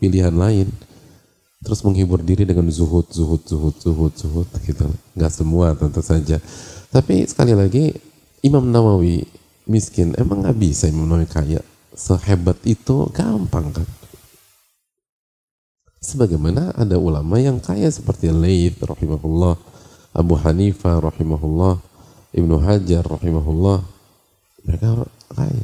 pilihan 0.00 0.32
lain. 0.32 0.72
Terus 1.62 1.84
menghibur 1.84 2.24
diri 2.24 2.48
dengan 2.48 2.66
zuhud, 2.72 3.06
zuhud, 3.12 3.44
zuhud, 3.44 3.76
zuhud, 3.76 4.12
zuhud 4.16 4.48
gitu. 4.64 4.88
Nggak 5.14 5.32
semua 5.32 5.76
tentu 5.76 6.00
saja. 6.00 6.40
Tapi 6.88 7.28
sekali 7.28 7.52
lagi 7.52 7.92
Imam 8.40 8.66
Nawawi 8.66 9.22
miskin, 9.68 10.16
emang 10.18 10.42
nggak 10.42 10.58
bisa 10.58 10.88
Imam 10.88 11.06
Nawawi 11.06 11.28
kaya. 11.28 11.60
Sehebat 11.92 12.56
itu 12.64 13.06
gampang 13.12 13.68
kan. 13.68 13.88
Sebagaimana 16.02 16.74
ada 16.74 16.98
ulama 16.98 17.38
yang 17.38 17.62
kaya 17.62 17.86
seperti 17.86 18.34
Laith 18.34 18.82
rahimahullah, 18.82 19.54
Abu 20.18 20.34
Hanifah 20.34 20.98
rahimahullah, 20.98 21.78
Ibnu 22.34 22.58
Hajar 22.58 23.06
rahimahullah, 23.06 23.86
mereka 24.66 25.06
kaya. 25.30 25.62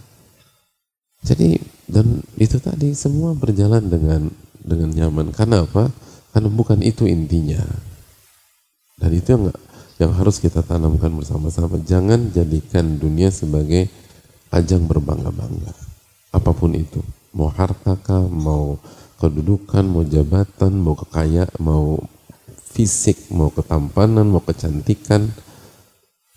Jadi 1.27 1.59
dan 1.91 2.23
itu 2.39 2.63
tadi 2.63 2.95
semua 2.95 3.35
berjalan 3.35 3.83
dengan 3.91 4.31
dengan 4.63 4.95
nyaman. 4.95 5.35
Karena 5.35 5.67
apa? 5.67 5.91
Karena 6.31 6.49
bukan 6.53 6.87
itu 6.87 7.09
intinya. 7.11 7.59
Dan 8.95 9.11
itu 9.19 9.35
yang 9.35 9.45
yang 9.99 10.13
harus 10.15 10.39
kita 10.39 10.63
tanamkan 10.63 11.11
bersama-sama. 11.19 11.83
Jangan 11.83 12.31
jadikan 12.31 13.03
dunia 13.03 13.35
sebagai 13.35 13.91
ajang 14.55 14.87
berbangga-bangga. 14.87 15.75
Apa 16.31 16.55
pun 16.55 16.79
itu. 16.79 17.03
Mau 17.35 17.51
harta 17.51 17.99
kah 17.99 18.23
mau 18.23 18.79
kedudukan 19.19 19.85
mau 19.85 20.07
jabatan 20.07 20.79
mau 20.79 20.95
kekayaan 20.95 21.59
mau 21.59 21.99
fisik 22.71 23.29
mau 23.35 23.51
ketampanan 23.51 24.31
mau 24.31 24.39
kecantikan 24.39 25.35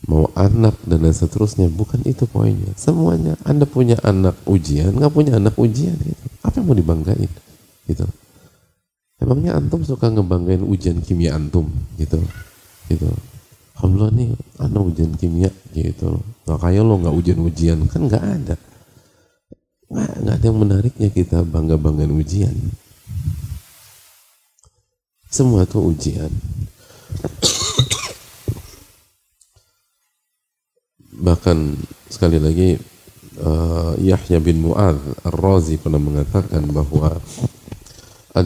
mau 0.10 0.26
anak 0.34 0.82
dan 0.90 1.06
lain 1.06 1.14
seterusnya. 1.14 1.70
Bukan 1.70 2.02
itu 2.10 2.26
poinnya. 2.26 2.74
Semuanya 2.74 3.38
anda 3.46 3.70
punya 3.70 4.02
anak 4.02 4.34
ujian 4.50 4.98
nggak 4.98 5.14
punya 5.14 5.38
anak 5.38 5.54
ujian 5.62 5.94
gitu. 6.02 6.26
apa 6.42 6.58
yang 6.58 6.66
mau 6.66 6.78
dibanggain 6.78 7.32
gitu? 7.86 8.06
Emangnya 9.22 9.62
antum 9.62 9.86
suka 9.86 10.10
ngebanggain 10.10 10.66
ujian 10.66 10.98
kimia 11.06 11.38
antum 11.38 11.70
gitu? 12.02 12.18
Gitu. 12.90 13.06
Alhamdulillah 13.78 14.14
nih 14.18 14.30
anak 14.58 14.82
ujian 14.90 15.12
kimia 15.14 15.54
gitu. 15.78 16.18
Nggak 16.50 16.58
kayak 16.58 16.82
lo 16.82 16.98
nggak 16.98 17.16
ujian-ujian. 17.22 17.86
Kan 17.86 18.10
nggak 18.10 18.26
ada 18.26 18.56
nggak 19.92 20.12
nggak 20.24 20.36
ada 20.40 20.46
yang 20.48 20.60
menariknya 20.60 21.10
kita 21.12 21.44
bangga 21.44 21.76
banggain 21.76 22.16
ujian. 22.16 22.56
Semua 25.28 25.68
itu 25.68 25.80
ujian. 25.84 26.32
Bahkan 31.22 31.58
sekali 32.08 32.40
lagi 32.40 32.76
uh, 33.40 33.94
Yahya 34.00 34.40
bin 34.40 34.64
Mu'ad 34.64 35.00
Ar-Razi 35.28 35.76
pernah 35.80 36.00
mengatakan 36.00 36.68
bahwa 36.72 37.20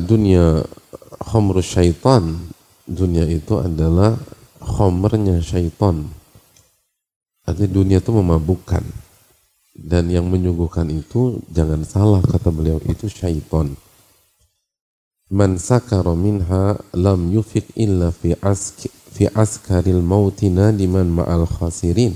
dunia 0.01 0.65
khomru 1.21 1.61
syaitan. 1.61 2.37
Dunia 2.85 3.25
itu 3.25 3.57
adalah 3.57 4.13
khomernya 4.61 5.41
syaitan. 5.41 6.05
Artinya 7.45 7.69
dunia 7.69 7.97
itu 7.97 8.13
memabukkan 8.13 9.04
dan 9.75 10.07
yang 10.07 10.31
menyuguhkan 10.31 10.87
itu 10.87 11.43
jangan 11.51 11.83
salah 11.83 12.23
kata 12.23 12.47
beliau 12.47 12.79
itu 12.87 13.11
syaitan. 13.11 13.75
Man 15.27 15.59
sakara 15.59 16.15
minha 16.15 16.79
lam 16.95 17.27
yufik 17.27 17.67
illa 17.75 18.15
fi 18.15 18.39
ask 18.39 18.87
fi 18.87 19.27
askaril 19.27 19.99
mautina 19.99 20.71
diman 20.71 21.11
ma'al 21.11 21.43
khasirin. 21.43 22.15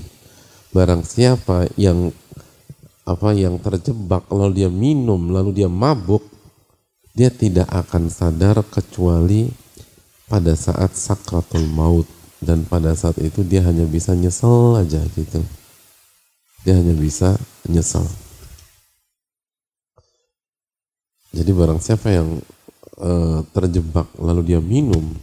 Barang 0.71 1.03
siapa 1.03 1.67
yang 1.75 2.15
apa 3.03 3.35
yang 3.35 3.59
terjebak 3.59 4.29
lalu 4.31 4.63
dia 4.63 4.69
minum 4.71 5.33
lalu 5.33 5.59
dia 5.59 5.67
mabuk 5.67 6.21
dia 7.17 7.33
tidak 7.33 7.67
akan 7.73 8.07
sadar 8.07 8.61
kecuali 8.63 9.51
pada 10.31 10.55
saat 10.55 10.95
sakratul 10.95 11.67
maut. 11.67 12.07
Dan 12.39 12.63
pada 12.63 12.95
saat 12.95 13.19
itu 13.19 13.43
dia 13.43 13.59
hanya 13.67 13.83
bisa 13.83 14.15
nyesel 14.15 14.79
aja 14.79 15.03
gitu 15.11 15.43
dia 16.69 16.77
hanya 16.77 16.93
bisa 16.93 17.33
nyesel 17.65 18.05
jadi 21.33 21.49
barang 21.49 21.81
siapa 21.81 22.13
yang 22.13 22.37
uh, 23.01 23.41
terjebak 23.49 24.05
lalu 24.21 24.53
dia 24.53 24.61
minum 24.61 25.17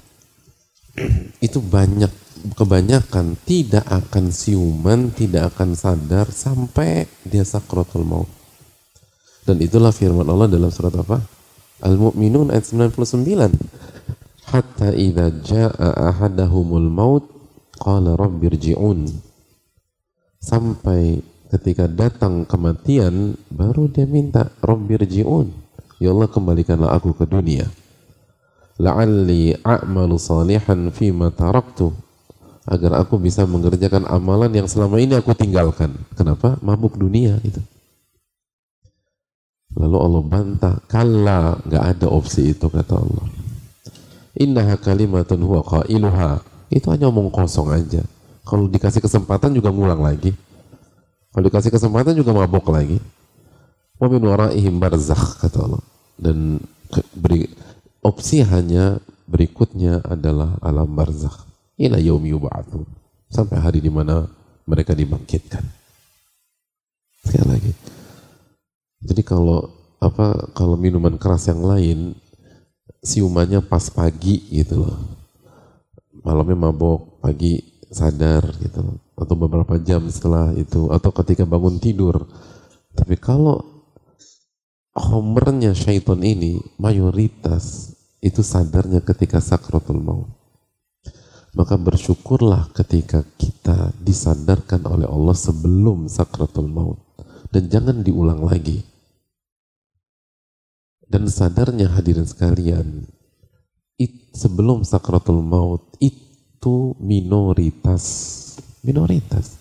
itu 1.47 1.63
banyak 1.63 2.27
kebanyakan 2.55 3.35
tidak 3.43 3.83
akan 3.89 4.31
siuman, 4.31 5.11
tidak 5.11 5.55
akan 5.55 5.75
sadar 5.75 6.29
sampai 6.31 7.09
dia 7.25 7.43
sakratul 7.43 8.05
maut. 8.07 8.31
Dan 9.47 9.63
itulah 9.63 9.95
firman 9.95 10.27
Allah 10.27 10.51
dalam 10.51 10.71
surat 10.71 10.95
apa? 10.95 11.23
Al-Mu'minun 11.83 12.51
ayat 12.51 12.67
99. 12.67 13.57
Hatta 14.47 14.95
idza 14.95 15.27
jaa 15.43 15.91
ahadahumul 16.15 16.91
maut 16.91 17.25
qala 17.79 18.15
rabbirji'un. 18.15 19.07
Sampai 20.43 21.23
ketika 21.53 21.87
datang 21.87 22.47
kematian 22.47 23.39
baru 23.51 23.87
dia 23.87 24.07
minta 24.09 24.51
rabbirji'un. 24.63 25.51
Ya 25.97 26.13
Allah 26.13 26.29
kembalikanlah 26.29 26.93
aku 26.93 27.17
ke 27.17 27.25
dunia. 27.25 27.65
La'alli 28.77 29.57
a'malu 29.65 30.21
salihan 30.21 30.93
fima 30.93 31.33
taraktu 31.33 31.97
agar 32.67 33.01
aku 33.01 33.17
bisa 33.17 33.47
mengerjakan 33.49 34.05
amalan 34.11 34.53
yang 34.53 34.69
selama 34.69 35.01
ini 35.01 35.17
aku 35.17 35.33
tinggalkan. 35.33 35.97
Kenapa? 36.19 36.61
Mabuk 36.61 36.99
dunia 36.99 37.41
itu. 37.41 37.63
Lalu 39.77 39.97
Allah 39.97 40.23
bantah, 40.25 40.75
kalla 40.89 41.57
nggak 41.63 41.85
ada 41.97 42.07
opsi 42.09 42.53
itu 42.53 42.67
kata 42.67 42.97
Allah. 42.97 43.27
Innaha 44.37 44.77
kalimatun 44.77 45.41
huwa 45.41 45.65
qailuha. 45.65 46.41
Itu 46.69 46.93
hanya 46.93 47.09
omong 47.09 47.33
kosong 47.33 47.73
aja. 47.73 48.05
Kalau 48.45 48.69
dikasih 48.69 49.01
kesempatan 49.01 49.55
juga 49.57 49.73
ngulang 49.73 50.03
lagi. 50.03 50.35
Kalau 51.37 51.53
dikasih 51.53 51.69
kesempatan 51.69 52.17
juga 52.17 52.33
mabuk 52.33 52.73
lagi. 52.73 52.97
Wa 54.01 54.09
min 54.09 54.25
waraihim 54.25 54.81
barzakh 54.81 55.37
kata 55.37 55.69
Allah. 55.69 55.85
Dan 56.17 56.65
beri, 57.13 57.45
opsi 58.01 58.41
hanya 58.41 59.05
berikutnya 59.29 60.01
adalah 60.01 60.57
alam 60.65 60.89
barzakh 60.97 61.45
ila 61.77 62.01
yaumi 62.01 62.33
yub'atsun 62.33 62.89
sampai 63.29 63.61
hari 63.61 63.85
di 63.85 63.93
mana 63.93 64.25
mereka 64.65 64.97
dibangkitkan. 64.97 65.61
Sekali 67.21 67.45
lagi. 67.45 67.73
Jadi 69.05 69.21
kalau 69.21 69.69
apa 70.01 70.57
kalau 70.57 70.81
minuman 70.81 71.21
keras 71.21 71.53
yang 71.53 71.61
lain 71.61 72.17
siumannya 73.05 73.61
pas 73.61 73.93
pagi 73.93 74.41
gitu 74.49 74.89
loh. 74.89 74.97
Malamnya 76.25 76.73
mabok, 76.73 77.21
pagi 77.21 77.76
sadar 77.97 78.45
gitu. 78.61 79.01
Atau 79.17 79.35
beberapa 79.41 79.81
jam 79.81 80.05
setelah 80.13 80.53
itu 80.53 80.93
atau 80.93 81.09
ketika 81.17 81.49
bangun 81.49 81.81
tidur. 81.81 82.29
Tapi 82.93 83.17
kalau 83.17 83.77
homernya 84.97 85.77
syaitan 85.77 86.21
ini 86.25 86.61
mayoritas 86.81 87.97
itu 88.25 88.41
sadarnya 88.41 89.05
ketika 89.05 89.45
sakratul 89.45 90.01
maut 90.01 90.33
maka 91.57 91.81
bersyukurlah 91.81 92.69
ketika 92.77 93.25
kita 93.41 93.93
disadarkan 94.01 94.85
oleh 94.85 95.09
Allah 95.09 95.37
sebelum 95.37 96.09
sakratul 96.09 96.69
maut 96.69 97.01
dan 97.53 97.69
jangan 97.69 98.01
diulang 98.01 98.45
lagi 98.45 98.85
dan 101.09 101.29
sadarnya 101.29 101.93
hadirin 101.93 102.29
sekalian 102.29 103.05
it, 104.01 104.13
sebelum 104.37 104.85
sakratul 104.85 105.41
maut 105.41 105.97
itu 106.01 106.26
minoritas. 107.01 108.05
Minoritas. 108.83 109.59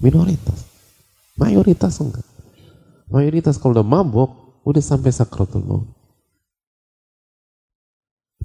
Minoritas. 0.00 0.64
Mayoritas 1.38 1.94
enggak. 2.02 2.26
Mayoritas 3.08 3.56
kalau 3.56 3.78
udah 3.78 3.86
mabok 3.86 4.62
udah 4.68 4.82
sampai 4.84 5.08
sakratul 5.14 5.64
maut 5.64 5.98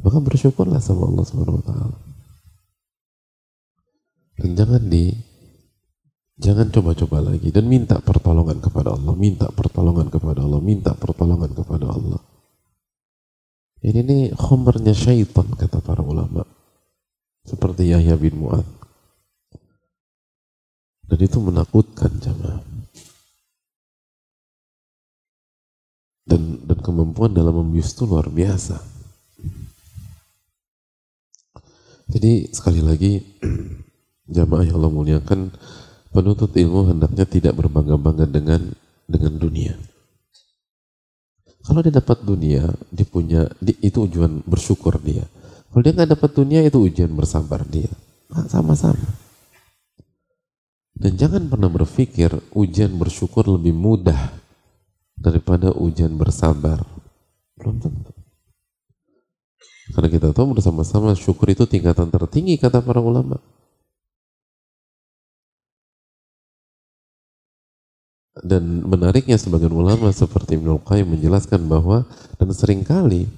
maka 0.04 0.20
bersyukurlah 0.20 0.84
sama 0.84 1.08
Allah 1.08 1.26
Subhanahu 1.26 1.64
wa 1.64 1.66
taala. 1.66 1.98
Dan 4.36 4.50
jangan 4.60 4.84
di 4.84 5.16
jangan 6.36 6.68
coba-coba 6.74 7.32
lagi 7.32 7.50
dan 7.56 7.72
minta 7.72 8.04
pertolongan 8.04 8.60
kepada 8.60 8.92
Allah, 9.00 9.16
minta 9.16 9.48
pertolongan 9.48 10.12
kepada 10.12 10.44
Allah, 10.44 10.60
minta 10.60 10.92
pertolongan 10.92 11.52
kepada 11.56 11.88
Allah. 11.88 12.22
Ini 13.84 14.00
nih 14.04 14.24
khomernya 14.36 14.92
syaitan 14.92 15.48
kata 15.56 15.80
para 15.80 16.04
ulama. 16.04 16.44
Seperti 17.44 17.92
Yahya 17.92 18.16
bin 18.16 18.40
Mu'ad. 18.40 18.68
Dan 21.04 21.20
itu 21.20 21.38
menakutkan 21.44 22.12
jamaah. 22.24 22.64
Dan, 26.24 26.64
dan 26.64 26.80
kemampuan 26.80 27.36
dalam 27.36 27.60
membius 27.60 27.92
itu 27.92 28.08
luar 28.08 28.32
biasa. 28.32 28.80
Jadi 32.08 32.48
sekali 32.56 32.80
lagi 32.80 33.20
jamaah 34.36 34.64
yang 34.64 34.80
Allah 34.80 34.94
muliakan 34.94 35.52
penuntut 36.14 36.56
ilmu 36.56 36.96
hendaknya 36.96 37.26
tidak 37.28 37.54
berbangga-bangga 37.60 38.30
dengan 38.30 38.62
dengan 39.04 39.34
dunia. 39.36 39.76
Kalau 41.64 41.80
dia 41.80 41.96
dapat 41.96 42.28
dunia, 42.28 42.68
dia 42.92 43.08
punya 43.08 43.48
di, 43.58 43.72
itu 43.80 44.04
ujian 44.04 44.44
bersyukur 44.44 45.00
dia. 45.00 45.24
Kalau 45.74 45.82
dia 45.82 45.94
nggak 45.98 46.14
dapat 46.14 46.30
dunia 46.38 46.62
itu 46.62 46.78
ujian 46.78 47.10
bersabar 47.18 47.66
dia. 47.66 47.90
Nah, 48.30 48.46
sama-sama. 48.46 49.10
Dan 50.94 51.18
jangan 51.18 51.50
pernah 51.50 51.66
berpikir 51.74 52.30
ujian 52.54 52.94
bersyukur 52.94 53.50
lebih 53.50 53.74
mudah 53.74 54.38
daripada 55.18 55.74
ujian 55.74 56.14
bersabar. 56.14 56.78
Belum 57.58 57.82
tentu. 57.82 58.14
Karena 59.98 60.14
kita 60.14 60.30
tahu 60.30 60.54
bersama-sama 60.54 61.18
syukur 61.18 61.50
itu 61.50 61.66
tingkatan 61.66 62.14
tertinggi 62.14 62.62
kata 62.62 62.86
para 62.86 63.02
ulama. 63.02 63.42
dan 68.44 68.82
menariknya 68.84 69.38
sebagian 69.38 69.72
ulama 69.72 70.10
seperti 70.10 70.58
Ibnu 70.58 70.82
Qayyim 70.84 71.16
menjelaskan 71.16 71.70
bahwa 71.70 72.04
dan 72.42 72.50
sering 72.50 72.82
kali 72.82 73.30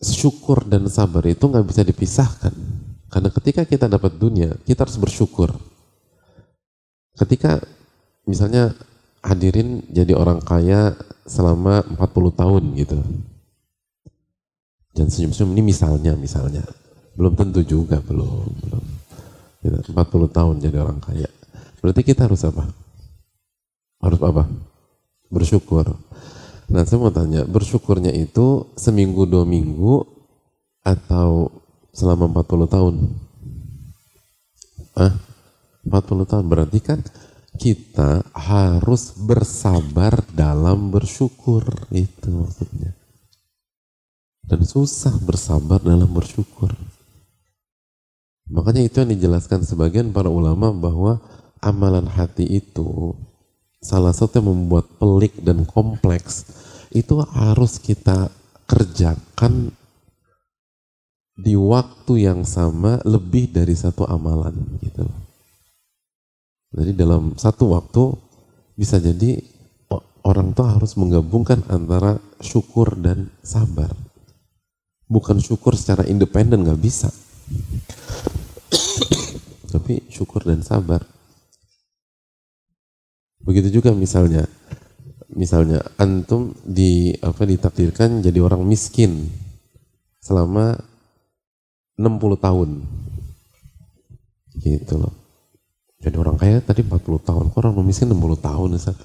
syukur 0.00 0.64
dan 0.64 0.88
sabar 0.88 1.22
itu 1.28 1.44
nggak 1.44 1.66
bisa 1.68 1.84
dipisahkan. 1.84 2.54
Karena 3.10 3.28
ketika 3.28 3.62
kita 3.68 3.86
dapat 3.86 4.16
dunia, 4.16 4.56
kita 4.64 4.88
harus 4.88 4.96
bersyukur. 4.96 5.52
Ketika 7.14 7.60
misalnya 8.24 8.72
hadirin 9.20 9.84
jadi 9.92 10.16
orang 10.16 10.40
kaya 10.40 10.96
selama 11.28 11.84
40 11.94 12.40
tahun 12.40 12.62
gitu. 12.80 12.98
Dan 14.90 15.06
senyum-senyum 15.06 15.54
ini 15.54 15.62
misalnya, 15.70 16.12
misalnya. 16.18 16.64
Belum 17.14 17.36
tentu 17.36 17.62
juga, 17.62 18.02
belum. 18.02 18.46
belum. 18.66 18.84
40 19.60 19.92
gitu, 19.92 20.26
tahun 20.32 20.54
jadi 20.58 20.76
orang 20.80 20.98
kaya. 20.98 21.28
Berarti 21.84 22.00
kita 22.02 22.26
harus 22.26 22.42
apa? 22.48 22.64
Harus 24.00 24.20
apa? 24.24 24.48
Bersyukur. 25.28 25.94
Nah 26.70 26.86
saya 26.86 27.02
mau 27.02 27.10
tanya, 27.10 27.42
bersyukurnya 27.50 28.14
itu 28.14 28.70
seminggu 28.78 29.26
dua 29.26 29.42
minggu 29.42 30.06
atau 30.86 31.50
selama 31.90 32.30
40 32.30 32.70
tahun? 32.70 32.94
Ah, 34.94 35.18
40 35.82 36.30
tahun 36.30 36.46
berarti 36.46 36.78
kan 36.78 37.02
kita 37.58 38.22
harus 38.30 39.18
bersabar 39.18 40.22
dalam 40.30 40.94
bersyukur 40.94 41.66
itu 41.90 42.30
maksudnya. 42.30 42.94
Dan 44.46 44.62
susah 44.62 45.18
bersabar 45.26 45.82
dalam 45.82 46.10
bersyukur. 46.10 46.70
Makanya 48.50 48.86
itu 48.86 49.02
yang 49.02 49.10
dijelaskan 49.14 49.62
sebagian 49.66 50.10
para 50.14 50.30
ulama 50.30 50.70
bahwa 50.74 51.22
amalan 51.62 52.06
hati 52.06 52.46
itu 52.46 53.14
salah 53.80 54.12
satu 54.12 54.44
yang 54.44 54.52
membuat 54.52 54.86
pelik 55.00 55.40
dan 55.40 55.64
kompleks 55.64 56.44
itu 56.92 57.24
harus 57.32 57.80
kita 57.80 58.28
kerjakan 58.68 59.72
di 61.40 61.56
waktu 61.56 62.28
yang 62.28 62.44
sama 62.44 63.00
lebih 63.08 63.48
dari 63.48 63.72
satu 63.72 64.04
amalan 64.04 64.52
gitu 64.84 65.08
Jadi 66.70 66.92
dalam 66.94 67.34
satu 67.34 67.72
waktu 67.74 68.14
bisa 68.78 69.02
jadi 69.02 69.40
orang 70.22 70.52
tuh 70.54 70.68
harus 70.68 70.94
menggabungkan 70.94 71.64
antara 71.66 72.20
syukur 72.38 72.94
dan 72.94 73.32
sabar. 73.42 73.90
Bukan 75.10 75.42
syukur 75.42 75.74
secara 75.74 76.06
independen 76.06 76.62
nggak 76.62 76.78
bisa. 76.78 77.10
Tapi 79.74 80.06
syukur 80.06 80.46
dan 80.46 80.62
sabar. 80.62 81.02
Begitu 83.40 83.80
juga 83.80 83.96
misalnya, 83.96 84.44
misalnya 85.32 85.80
antum 85.96 86.52
di 86.60 87.16
apa 87.24 87.48
ditakdirkan 87.48 88.20
jadi 88.20 88.38
orang 88.44 88.62
miskin 88.66 89.32
selama 90.20 90.76
60 91.96 92.36
tahun. 92.36 92.70
Gitu 94.60 94.94
loh. 94.96 95.14
Jadi 96.00 96.16
orang 96.16 96.40
kaya 96.40 96.64
tadi 96.64 96.80
40 96.80 97.20
tahun, 97.20 97.44
kok 97.52 97.60
orang 97.60 97.76
miskin 97.84 98.08
60 98.08 98.40
tahun 98.40 98.68
Ustaz? 98.76 98.96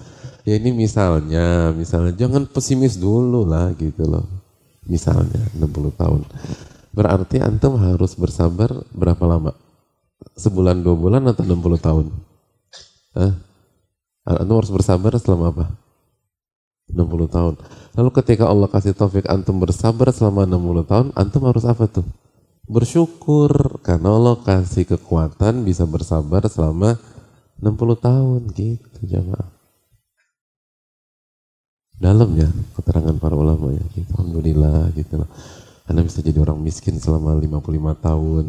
Ya 0.47 0.55
ini 0.55 0.71
misalnya, 0.71 1.75
misalnya 1.75 2.15
jangan 2.15 2.47
pesimis 2.47 2.95
dulu 2.95 3.43
lah 3.43 3.75
gitu 3.75 4.07
loh. 4.07 4.23
Misalnya 4.87 5.43
60 5.57 5.91
tahun. 5.91 6.21
Berarti 6.95 7.43
antum 7.43 7.75
harus 7.75 8.15
bersabar 8.15 8.71
berapa 8.95 9.19
lama? 9.27 9.51
Sebulan, 10.39 10.79
dua 10.79 10.95
bulan 10.95 11.27
atau 11.27 11.43
60 11.43 11.75
tahun? 11.83 12.05
Hah? 13.19 13.33
Antum 14.25 14.57
harus 14.57 14.73
bersabar 14.73 15.13
selama 15.21 15.53
apa? 15.53 15.65
60 16.89 17.29
tahun. 17.29 17.53
Lalu 17.93 18.09
ketika 18.21 18.49
Allah 18.49 18.65
kasih 18.65 18.97
taufik 18.97 19.29
antum 19.29 19.61
bersabar 19.61 20.09
selama 20.09 20.49
60 20.49 20.89
tahun, 20.89 21.07
antum 21.13 21.45
harus 21.45 21.65
apa 21.65 21.85
tuh? 21.85 22.05
Bersyukur 22.65 23.77
karena 23.85 24.09
Allah 24.17 24.41
kasih 24.41 24.89
kekuatan 24.89 25.61
bisa 25.61 25.85
bersabar 25.85 26.41
selama 26.49 26.97
60 27.61 27.77
tahun 28.01 28.41
gitu 28.57 28.99
jamaah. 29.05 29.53
Dalam 32.01 32.33
ya 32.33 32.49
keterangan 32.73 33.15
para 33.21 33.37
ulama 33.37 33.69
ya. 33.77 33.85
Gitu. 33.93 34.09
Alhamdulillah 34.17 34.89
gitu 34.97 35.21
loh. 35.21 35.29
Anda 35.85 36.01
bisa 36.01 36.25
jadi 36.25 36.41
orang 36.41 36.57
miskin 36.65 36.97
selama 36.97 37.37
55 37.37 37.61
tahun 38.01 38.45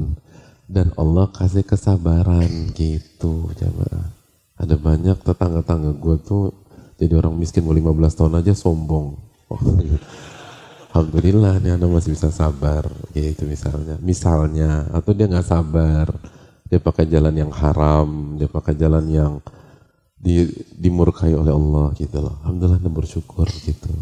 dan 0.73 0.97
Allah 0.97 1.29
kasih 1.37 1.69
kesabaran 1.69 2.73
gitu 2.73 3.53
jamaah 3.61 4.16
ada 4.57 4.75
banyak 4.77 5.21
tetangga-tangga 5.21 5.93
gue 5.97 6.17
tuh 6.25 6.45
jadi 6.97 7.13
orang 7.21 7.37
miskin 7.37 7.65
mau 7.65 7.77
15 7.77 8.17
tahun 8.17 8.35
aja 8.41 8.53
sombong. 8.57 9.21
Oh, 9.53 9.61
Alhamdulillah 10.97 11.61
nih 11.61 11.77
anak 11.77 11.93
masih 11.93 12.17
bisa 12.17 12.33
sabar, 12.33 12.89
gitu 13.13 13.45
misalnya. 13.45 14.01
Misalnya, 14.01 14.89
atau 14.97 15.13
dia 15.13 15.29
nggak 15.29 15.45
sabar, 15.45 16.09
dia 16.73 16.81
pakai 16.81 17.05
jalan 17.05 17.37
yang 17.37 17.53
haram, 17.53 18.41
dia 18.41 18.49
pakai 18.49 18.73
jalan 18.81 19.05
yang 19.13 19.33
di, 20.17 20.49
dimurkai 20.73 21.37
oleh 21.37 21.53
Allah 21.53 21.93
gitu 22.01 22.17
loh. 22.25 22.41
Alhamdulillah 22.41 22.81
anda 22.81 22.89
bersyukur 22.89 23.45
gitu. 23.61 23.93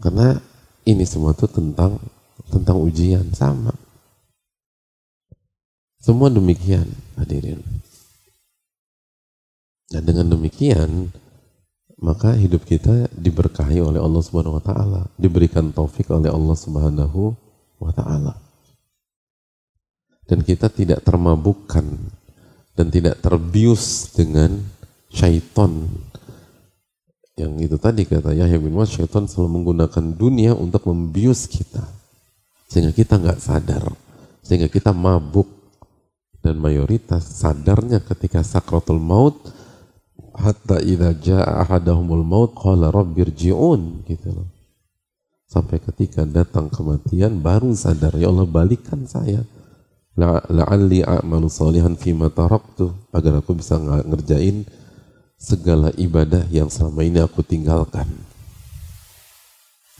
Karena 0.00 0.40
ini 0.88 1.04
semua 1.04 1.36
tuh 1.36 1.52
tentang 1.52 2.00
tentang 2.48 2.80
ujian 2.80 3.36
sama. 3.36 3.76
Semua 6.00 6.32
demikian 6.32 6.88
hadirin. 7.20 7.60
Dan 9.94 10.02
dengan 10.10 10.34
demikian, 10.34 11.14
maka 12.02 12.34
hidup 12.34 12.66
kita 12.66 13.06
diberkahi 13.14 13.78
oleh 13.78 14.02
Allah 14.02 14.22
Subhanahu 14.26 14.58
wa 14.58 14.64
taala, 14.66 15.06
diberikan 15.14 15.70
taufik 15.70 16.10
oleh 16.10 16.34
Allah 16.34 16.56
Subhanahu 16.58 17.30
wa 17.78 17.92
taala. 17.94 18.34
Dan 20.26 20.42
kita 20.42 20.66
tidak 20.66 21.06
termabukkan 21.06 21.86
dan 22.74 22.86
tidak 22.90 23.22
terbius 23.22 24.10
dengan 24.10 24.58
syaiton 25.14 25.86
yang 27.34 27.58
itu 27.58 27.74
tadi 27.82 28.06
kata 28.06 28.30
Yahya 28.30 28.62
bin 28.62 28.78
Mas 28.78 28.94
syaitan 28.94 29.26
selalu 29.26 29.62
menggunakan 29.62 30.04
dunia 30.14 30.54
untuk 30.54 30.86
membius 30.86 31.50
kita. 31.50 31.82
Sehingga 32.70 32.94
kita 32.94 33.18
nggak 33.18 33.42
sadar. 33.42 33.90
Sehingga 34.42 34.70
kita 34.70 34.94
mabuk. 34.94 35.50
Dan 36.38 36.60
mayoritas 36.62 37.24
sadarnya 37.24 38.04
ketika 38.04 38.44
sakratul 38.44 39.00
maut 39.00 39.34
hatta 40.34 40.82
idza 40.82 41.14
jaa 41.22 41.62
ahadahumul 41.62 42.26
maut 42.26 42.52
qala 42.58 42.90
rabbirji'un 42.90 44.06
gitu 44.06 44.28
loh. 44.34 44.48
Sampai 45.46 45.78
ketika 45.78 46.26
datang 46.26 46.66
kematian 46.66 47.38
baru 47.38 47.70
sadar 47.78 48.18
ya 48.18 48.28
Allah 48.28 48.46
balikan 48.48 49.06
saya. 49.06 49.46
La'alli 50.14 51.02
a'malu 51.02 51.50
salihan 51.50 51.98
fima 51.98 52.30
taraktu 52.30 52.90
agar 53.10 53.42
aku 53.42 53.58
bisa 53.58 53.78
ngerjain 53.82 54.62
segala 55.34 55.90
ibadah 55.98 56.46
yang 56.54 56.70
selama 56.70 57.02
ini 57.02 57.18
aku 57.18 57.42
tinggalkan. 57.42 58.06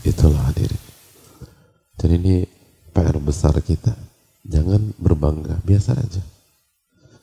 Itulah 0.06 0.54
hadirin. 0.54 0.82
Dan 1.98 2.10
ini 2.18 2.46
PR 2.94 3.18
besar 3.18 3.58
kita. 3.58 3.94
Jangan 4.46 4.94
berbangga, 5.00 5.58
biasa 5.66 5.98
aja. 5.98 6.33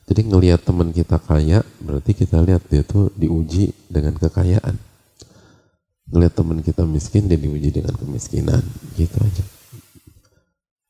Jadi 0.02 0.20
ngelihat 0.26 0.66
teman 0.66 0.90
kita 0.90 1.16
kaya, 1.22 1.62
berarti 1.78 2.12
kita 2.12 2.42
lihat 2.42 2.66
dia 2.66 2.82
tuh 2.82 3.14
diuji 3.14 3.70
dengan 3.86 4.18
kekayaan. 4.18 4.74
Ngelihat 6.10 6.34
teman 6.34 6.58
kita 6.60 6.82
miskin, 6.84 7.30
dia 7.30 7.38
diuji 7.38 7.70
dengan 7.70 7.94
kemiskinan. 7.94 8.60
Gitu 8.98 9.16
aja. 9.16 9.44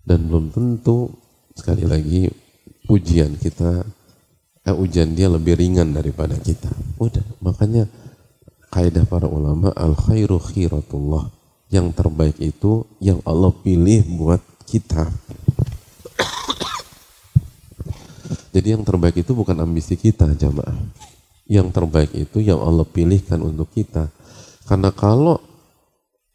Dan 0.02 0.26
belum 0.26 0.50
tentu, 0.50 1.12
sekali 1.54 1.86
lagi, 1.86 2.26
ujian 2.90 3.38
kita, 3.38 3.86
eh, 4.66 4.74
ujian 4.74 5.14
dia 5.14 5.30
lebih 5.30 5.60
ringan 5.60 5.94
daripada 5.94 6.34
kita. 6.40 6.72
Udah, 6.98 7.22
makanya 7.38 7.86
kaidah 8.72 9.06
para 9.06 9.28
ulama, 9.28 9.70
al 9.76 9.94
khairu 9.94 10.40
khiratullah. 10.40 11.30
Yang 11.72 11.86
terbaik 11.96 12.36
itu 12.40 12.84
yang 13.00 13.20
Allah 13.24 13.52
pilih 13.52 14.04
buat 14.18 14.42
kita. 14.66 15.08
Jadi 18.52 18.76
yang 18.76 18.84
terbaik 18.84 19.24
itu 19.24 19.32
bukan 19.32 19.56
ambisi 19.64 19.96
kita 19.96 20.28
jamaah. 20.36 20.76
Yang 21.48 21.68
terbaik 21.72 22.12
itu 22.12 22.44
yang 22.44 22.60
Allah 22.60 22.84
pilihkan 22.84 23.40
untuk 23.40 23.72
kita. 23.72 24.12
Karena 24.68 24.92
kalau 24.92 25.40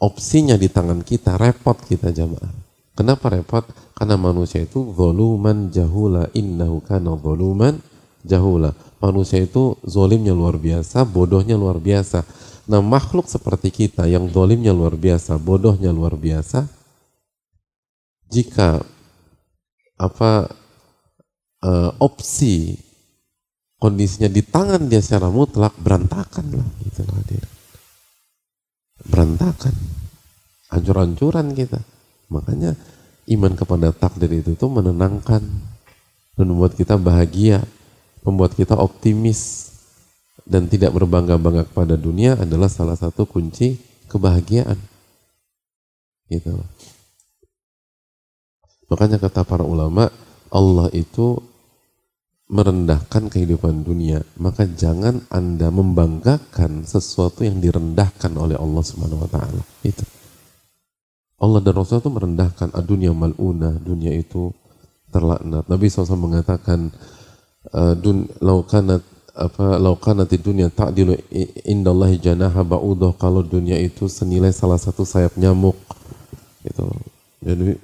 opsinya 0.02 0.58
di 0.58 0.68
tangan 0.68 1.06
kita, 1.06 1.38
repot 1.38 1.78
kita 1.86 2.10
jamaah. 2.10 2.52
Kenapa 2.98 3.30
repot? 3.30 3.64
Karena 3.94 4.18
manusia 4.18 4.66
itu 4.66 4.94
zoluman 4.98 5.70
jahula 5.70 6.30
innahu 6.34 6.82
kana 6.82 7.14
zoluman 7.18 7.78
jahula. 8.26 8.74
Manusia 8.98 9.46
itu 9.46 9.78
zolimnya 9.86 10.34
luar 10.34 10.58
biasa, 10.58 11.06
bodohnya 11.06 11.54
luar 11.54 11.78
biasa. 11.78 12.26
Nah 12.66 12.82
makhluk 12.82 13.30
seperti 13.30 13.70
kita 13.70 14.10
yang 14.10 14.26
zolimnya 14.34 14.74
luar 14.74 14.98
biasa, 14.98 15.38
bodohnya 15.38 15.94
luar 15.94 16.18
biasa, 16.18 16.66
jika 18.28 18.84
apa 19.96 20.52
uh, 21.64 21.92
opsi 22.02 22.78
kondisinya 23.78 24.30
di 24.30 24.42
tangan 24.42 24.90
dia 24.90 25.02
secara 25.02 25.30
mutlak 25.30 25.78
berantakan 25.78 26.62
lah 26.62 26.68
gitu 26.84 27.02
lah 27.06 27.22
dia. 27.30 27.46
Berantakan. 29.08 29.76
Hancur-hancuran 30.68 31.56
kita. 31.56 31.80
Makanya 32.28 32.76
iman 33.32 33.54
kepada 33.56 33.96
takdir 33.96 34.44
itu 34.44 34.60
tuh 34.60 34.68
menenangkan 34.68 35.40
dan 36.36 36.46
membuat 36.46 36.76
kita 36.76 37.00
bahagia 37.00 37.64
membuat 38.28 38.60
kita 38.60 38.76
optimis 38.76 39.72
dan 40.44 40.68
tidak 40.68 40.92
berbangga-bangga 40.92 41.64
kepada 41.72 41.96
dunia 41.96 42.36
adalah 42.36 42.68
salah 42.68 43.00
satu 43.00 43.24
kunci 43.24 43.80
kebahagiaan. 44.12 44.76
Gitu. 46.28 46.60
Makanya 48.92 49.16
kata 49.20 49.48
para 49.48 49.64
ulama 49.64 50.12
Allah 50.52 50.88
itu 50.96 51.40
merendahkan 52.48 53.28
kehidupan 53.28 53.84
dunia, 53.84 54.24
maka 54.40 54.64
jangan 54.64 55.28
Anda 55.28 55.68
membanggakan 55.68 56.88
sesuatu 56.88 57.44
yang 57.44 57.60
direndahkan 57.60 58.32
oleh 58.40 58.56
Allah 58.56 58.84
Subhanahu 58.84 59.28
wa 59.28 59.30
taala. 59.30 59.62
Itu. 59.84 60.08
Allah 61.38 61.60
dan 61.62 61.76
Rasul 61.78 62.02
itu 62.02 62.10
merendahkan 62.10 62.74
dunia 62.82 63.12
maluna, 63.14 63.76
dunia 63.78 64.16
itu 64.16 64.50
terlaknat. 65.14 65.70
Nabi 65.70 65.86
SAW 65.86 66.18
mengatakan 66.18 66.90
uh, 67.76 67.94
dun 67.94 68.26
laukanat 68.42 69.06
apa 69.38 69.78
laukanat 69.78 70.34
di 70.34 70.42
dunia 70.42 70.74
ta'dilu 70.74 71.14
indallahi 71.62 72.18
janaha 72.18 72.66
ba'udah 72.66 73.14
kalau 73.22 73.46
dunia 73.46 73.78
itu 73.78 74.10
senilai 74.10 74.50
salah 74.50 74.82
satu 74.82 75.06
sayap 75.06 75.38
nyamuk 75.38 75.78
gitu. 76.66 76.90
Jadi 77.46 77.78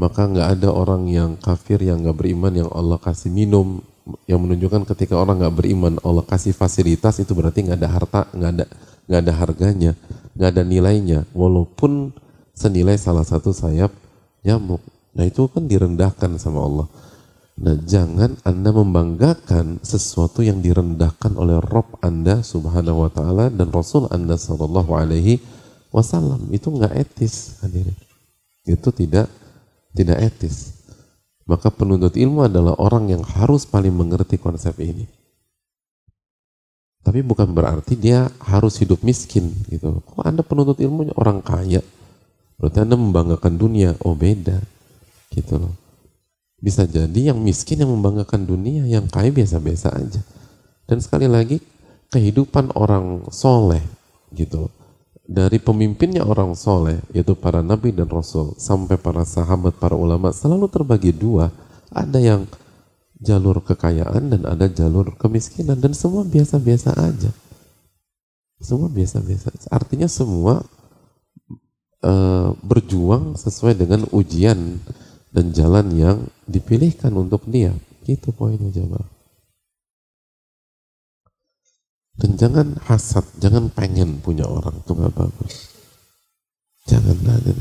maka 0.00 0.24
nggak 0.24 0.48
ada 0.56 0.72
orang 0.72 1.04
yang 1.12 1.36
kafir 1.36 1.76
yang 1.84 2.00
nggak 2.00 2.16
beriman 2.16 2.64
yang 2.64 2.70
Allah 2.72 2.96
kasih 2.96 3.28
minum. 3.28 3.84
Yang 4.24 4.40
menunjukkan 4.48 4.88
ketika 4.96 5.20
orang 5.20 5.44
nggak 5.44 5.54
beriman 5.60 6.00
Allah 6.00 6.24
kasih 6.24 6.56
fasilitas 6.56 7.20
itu 7.20 7.36
berarti 7.36 7.68
nggak 7.68 7.78
ada 7.78 7.90
harta 7.92 8.20
nggak 8.32 8.50
ada 8.56 8.66
nggak 9.06 9.20
ada 9.20 9.32
harganya 9.36 9.92
nggak 10.32 10.48
ada 10.56 10.62
nilainya. 10.64 11.28
Walaupun 11.36 12.16
senilai 12.56 12.96
salah 12.96 13.28
satu 13.28 13.52
sayap 13.52 13.92
nyamuk. 14.40 14.80
Nah 15.12 15.28
itu 15.28 15.44
kan 15.52 15.68
direndahkan 15.68 16.40
sama 16.40 16.64
Allah. 16.64 16.88
Nah 17.60 17.76
jangan 17.84 18.40
anda 18.40 18.72
membanggakan 18.72 19.84
sesuatu 19.84 20.40
yang 20.40 20.64
direndahkan 20.64 21.36
oleh 21.36 21.60
Rob 21.60 22.00
anda 22.00 22.40
subhanahu 22.40 23.04
wa 23.04 23.10
taala 23.12 23.52
dan 23.52 23.68
Rasul 23.68 24.08
anda 24.08 24.40
sallallahu 24.40 24.96
alaihi 24.96 25.44
wasallam. 25.92 26.48
Itu 26.48 26.72
nggak 26.72 26.96
etis 26.96 27.60
hadirin. 27.60 28.00
Itu 28.64 28.96
tidak 28.96 29.28
tidak 29.94 30.18
etis 30.22 30.80
maka 31.50 31.66
penuntut 31.74 32.14
ilmu 32.14 32.46
adalah 32.46 32.78
orang 32.78 33.10
yang 33.10 33.26
harus 33.26 33.66
paling 33.66 33.90
mengerti 33.90 34.38
konsep 34.38 34.78
ini. 34.78 35.02
Tapi 37.02 37.26
bukan 37.26 37.50
berarti 37.50 37.98
dia 37.98 38.30
harus 38.38 38.78
hidup 38.78 39.02
miskin 39.02 39.50
gitu. 39.66 39.98
Kok 39.98 40.22
Anda 40.22 40.46
penuntut 40.46 40.78
ilmunya 40.78 41.10
orang 41.18 41.42
kaya? 41.42 41.82
Berarti 42.54 42.78
Anda 42.86 42.94
membanggakan 42.94 43.58
dunia. 43.58 43.98
Oh 44.06 44.14
beda. 44.14 44.62
Gitu 45.34 45.58
loh. 45.58 45.74
Bisa 46.60 46.86
jadi 46.86 47.34
yang 47.34 47.40
miskin 47.42 47.82
yang 47.82 47.90
membanggakan 47.90 48.46
dunia, 48.46 48.86
yang 48.86 49.10
kaya 49.10 49.34
biasa-biasa 49.34 49.96
aja. 49.96 50.22
Dan 50.86 51.02
sekali 51.02 51.26
lagi, 51.26 51.58
kehidupan 52.14 52.78
orang 52.78 53.26
soleh 53.32 53.82
gitu 54.30 54.68
loh 54.68 54.79
dari 55.30 55.62
pemimpinnya 55.62 56.26
orang 56.26 56.58
soleh, 56.58 56.98
yaitu 57.14 57.38
para 57.38 57.62
nabi 57.62 57.94
dan 57.94 58.10
rasul, 58.10 58.58
sampai 58.58 58.98
para 58.98 59.22
sahabat, 59.22 59.78
para 59.78 59.94
ulama, 59.94 60.34
selalu 60.34 60.66
terbagi 60.66 61.14
dua. 61.14 61.54
Ada 61.94 62.18
yang 62.18 62.50
jalur 63.22 63.62
kekayaan 63.62 64.34
dan 64.34 64.42
ada 64.42 64.66
jalur 64.66 65.14
kemiskinan. 65.14 65.78
Dan 65.78 65.94
semua 65.94 66.26
biasa-biasa 66.26 66.98
aja. 66.98 67.30
Semua 68.58 68.90
biasa-biasa. 68.90 69.70
Artinya 69.70 70.10
semua 70.10 70.66
uh, 72.02 72.50
berjuang 72.66 73.38
sesuai 73.38 73.78
dengan 73.78 74.10
ujian 74.10 74.82
dan 75.30 75.54
jalan 75.54 75.86
yang 75.94 76.18
dipilihkan 76.50 77.14
untuk 77.14 77.46
dia. 77.46 77.70
Itu 78.02 78.34
poinnya 78.34 78.74
jemaah. 78.74 79.19
Dan 82.20 82.36
jangan 82.36 82.76
hasad, 82.84 83.24
jangan 83.40 83.72
pengen 83.72 84.20
punya 84.20 84.44
orang 84.44 84.76
itu 84.76 84.92
nggak 84.92 85.14
bagus. 85.16 85.72
Jangan 86.84 87.16
ada. 87.24 87.52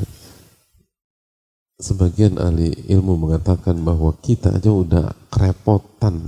Sebagian 1.79 2.35
ahli 2.35 2.75
ilmu 2.91 3.15
mengatakan 3.15 3.79
bahwa 3.87 4.11
kita 4.19 4.59
aja 4.59 4.67
udah 4.67 5.15
kerepotan 5.31 6.27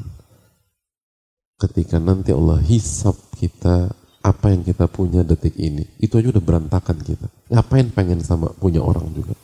ketika 1.59 1.99
nanti 1.99 2.31
Allah 2.31 2.63
hisap 2.63 3.19
kita 3.35 3.91
apa 4.23 4.47
yang 4.53 4.63
kita 4.63 4.87
punya 4.87 5.27
detik 5.27 5.59
ini. 5.59 5.83
Itu 5.99 6.15
aja 6.15 6.31
udah 6.31 6.39
berantakan 6.39 7.03
kita. 7.03 7.27
Ngapain 7.51 7.91
pengen 7.91 8.23
sama 8.23 8.47
punya 8.55 8.79
orang 8.79 9.11
juga? 9.11 9.35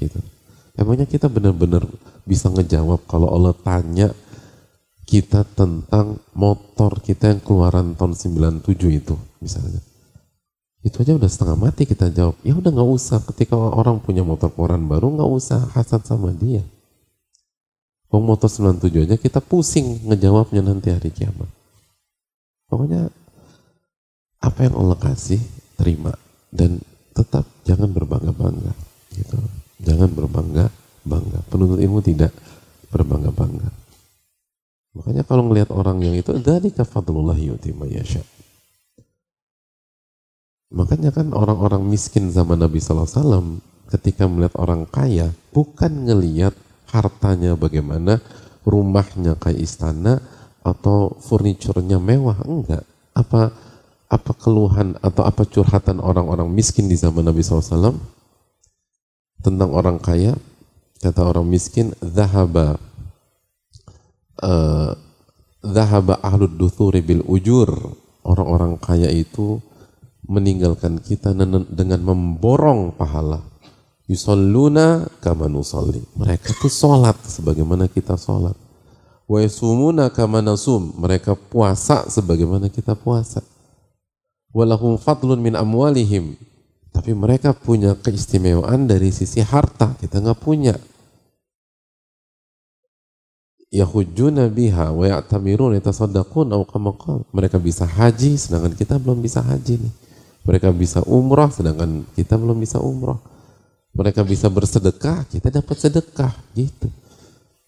Gitu. 0.00 0.16
Emangnya 0.76 1.04
kita 1.04 1.28
benar-benar 1.28 1.84
bisa 2.24 2.48
ngejawab 2.48 3.04
kalau 3.04 3.28
Allah 3.28 3.52
tanya 3.60 4.08
kita 5.06 5.46
tentang 5.54 6.18
motor 6.34 6.98
kita 6.98 7.30
yang 7.30 7.40
keluaran 7.40 7.94
tahun 7.94 8.18
97 8.18 8.66
itu 8.90 9.14
misalnya. 9.38 9.78
Itu 10.82 11.02
aja 11.02 11.14
udah 11.14 11.30
setengah 11.30 11.58
mati 11.58 11.86
kita 11.86 12.10
jawab. 12.10 12.34
Ya 12.42 12.58
udah 12.58 12.70
nggak 12.74 12.90
usah 12.90 13.22
ketika 13.30 13.54
orang 13.54 14.02
punya 14.02 14.26
motor 14.26 14.50
keluaran 14.50 14.86
baru 14.90 15.14
nggak 15.14 15.30
usah 15.30 15.70
hasad 15.78 16.02
sama 16.02 16.34
dia. 16.34 16.66
Kalau 18.10 18.22
motor 18.22 18.50
97 18.50 19.06
aja 19.06 19.16
kita 19.18 19.38
pusing 19.42 20.06
ngejawabnya 20.10 20.62
nanti 20.62 20.90
hari 20.90 21.10
kiamat. 21.14 21.50
Pokoknya 22.66 23.10
apa 24.42 24.58
yang 24.66 24.74
Allah 24.78 24.98
kasih 24.98 25.42
terima 25.78 26.14
dan 26.50 26.82
tetap 27.14 27.46
jangan 27.62 27.90
berbangga-bangga 27.94 28.74
gitu. 29.14 29.38
Jangan 29.86 30.10
berbangga 30.10 30.66
bangga. 31.06 31.38
Penuntut 31.46 31.78
ilmu 31.78 32.02
tidak 32.02 32.34
berbangga-bangga. 32.90 33.85
Makanya 34.96 35.22
kalau 35.28 35.44
ngelihat 35.44 35.68
orang 35.76 36.00
yang 36.00 36.16
itu, 36.16 36.32
dari 36.40 36.72
fadlullah 36.72 37.36
yuti 37.36 37.76
yasha. 37.92 38.24
Makanya 40.72 41.12
kan 41.12 41.30
orang-orang 41.36 41.84
miskin 41.84 42.32
zaman 42.32 42.58
Nabi 42.58 42.82
SAW 42.82 43.60
ketika 43.92 44.26
melihat 44.26 44.58
orang 44.58 44.82
kaya 44.88 45.30
bukan 45.54 46.10
ngelihat 46.10 46.56
hartanya 46.90 47.54
bagaimana, 47.54 48.18
rumahnya 48.66 49.38
kayak 49.38 49.62
istana 49.62 50.18
atau 50.66 51.14
furniturnya 51.22 52.02
mewah, 52.02 52.42
enggak. 52.42 52.82
Apa 53.14 53.54
apa 54.06 54.32
keluhan 54.38 54.98
atau 55.02 55.26
apa 55.26 55.46
curhatan 55.46 55.98
orang-orang 55.98 56.46
miskin 56.50 56.86
di 56.86 56.94
zaman 56.94 57.26
Nabi 57.26 57.42
SAW 57.42 57.94
tentang 59.44 59.70
orang 59.70 60.02
kaya? 60.02 60.34
Kata 60.96 61.28
orang 61.28 61.46
miskin, 61.46 61.92
zahaba 62.00 62.80
Zahaba 65.64 66.14
uh, 66.20 66.26
ahlud 66.26 66.54
duthuri 66.56 67.00
bil 67.00 67.24
ujur. 67.24 67.70
Orang-orang 68.26 68.76
kaya 68.82 69.06
itu 69.06 69.62
meninggalkan 70.26 70.98
kita 70.98 71.30
dengan 71.70 72.00
memborong 72.02 72.90
pahala. 72.98 73.42
Yusalluna 74.06 75.06
kama 75.18 75.50
nusalli. 75.50 76.02
Mereka 76.14 76.54
tuh 76.62 76.70
sholat 76.70 77.18
sebagaimana 77.26 77.90
kita 77.90 78.14
sholat. 78.14 78.54
Wa 79.26 79.42
yasumuna 79.42 80.10
kama 80.14 80.42
nasum. 80.42 80.94
Mereka 80.94 81.34
puasa 81.34 82.06
sebagaimana 82.06 82.70
kita 82.70 82.94
puasa. 82.94 83.42
Walahum 84.54 84.98
fadlun 84.98 85.42
min 85.42 85.58
amwalihim. 85.58 86.38
Tapi 86.94 87.12
mereka 87.12 87.52
punya 87.52 87.98
keistimewaan 87.98 88.86
dari 88.86 89.10
sisi 89.10 89.42
harta. 89.42 89.98
Kita 89.98 90.22
nggak 90.22 90.38
punya 90.38 90.74
yahujuna 93.76 94.48
biha 94.48 94.88
wa 94.96 95.04
ya'tamirun 95.04 95.76
yatasaddaqun 95.76 96.56
aw 96.56 96.64
kama 96.64 96.96
Mereka 97.36 97.60
bisa 97.60 97.84
haji 97.84 98.40
sedangkan 98.40 98.72
kita 98.72 98.96
belum 98.96 99.20
bisa 99.20 99.44
haji 99.44 99.76
nih. 99.76 99.94
Mereka 100.48 100.72
bisa 100.72 101.04
umrah 101.04 101.52
sedangkan 101.52 102.08
kita 102.16 102.40
belum 102.40 102.56
bisa 102.56 102.80
umrah. 102.80 103.20
Mereka 103.96 104.24
bisa 104.28 104.52
bersedekah, 104.52 105.24
kita 105.28 105.48
dapat 105.48 105.76
sedekah 105.76 106.32
gitu. 106.52 106.88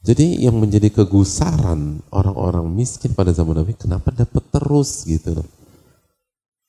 Jadi 0.05 0.44
yang 0.44 0.57
menjadi 0.57 0.92
kegusaran 0.92 2.01
orang-orang 2.12 2.68
miskin 2.68 3.16
pada 3.16 3.33
zaman 3.35 3.61
Nabi 3.61 3.75
kenapa 3.75 4.12
dapat 4.14 4.44
terus 4.53 5.05
gitu 5.09 5.40
loh. 5.40 5.49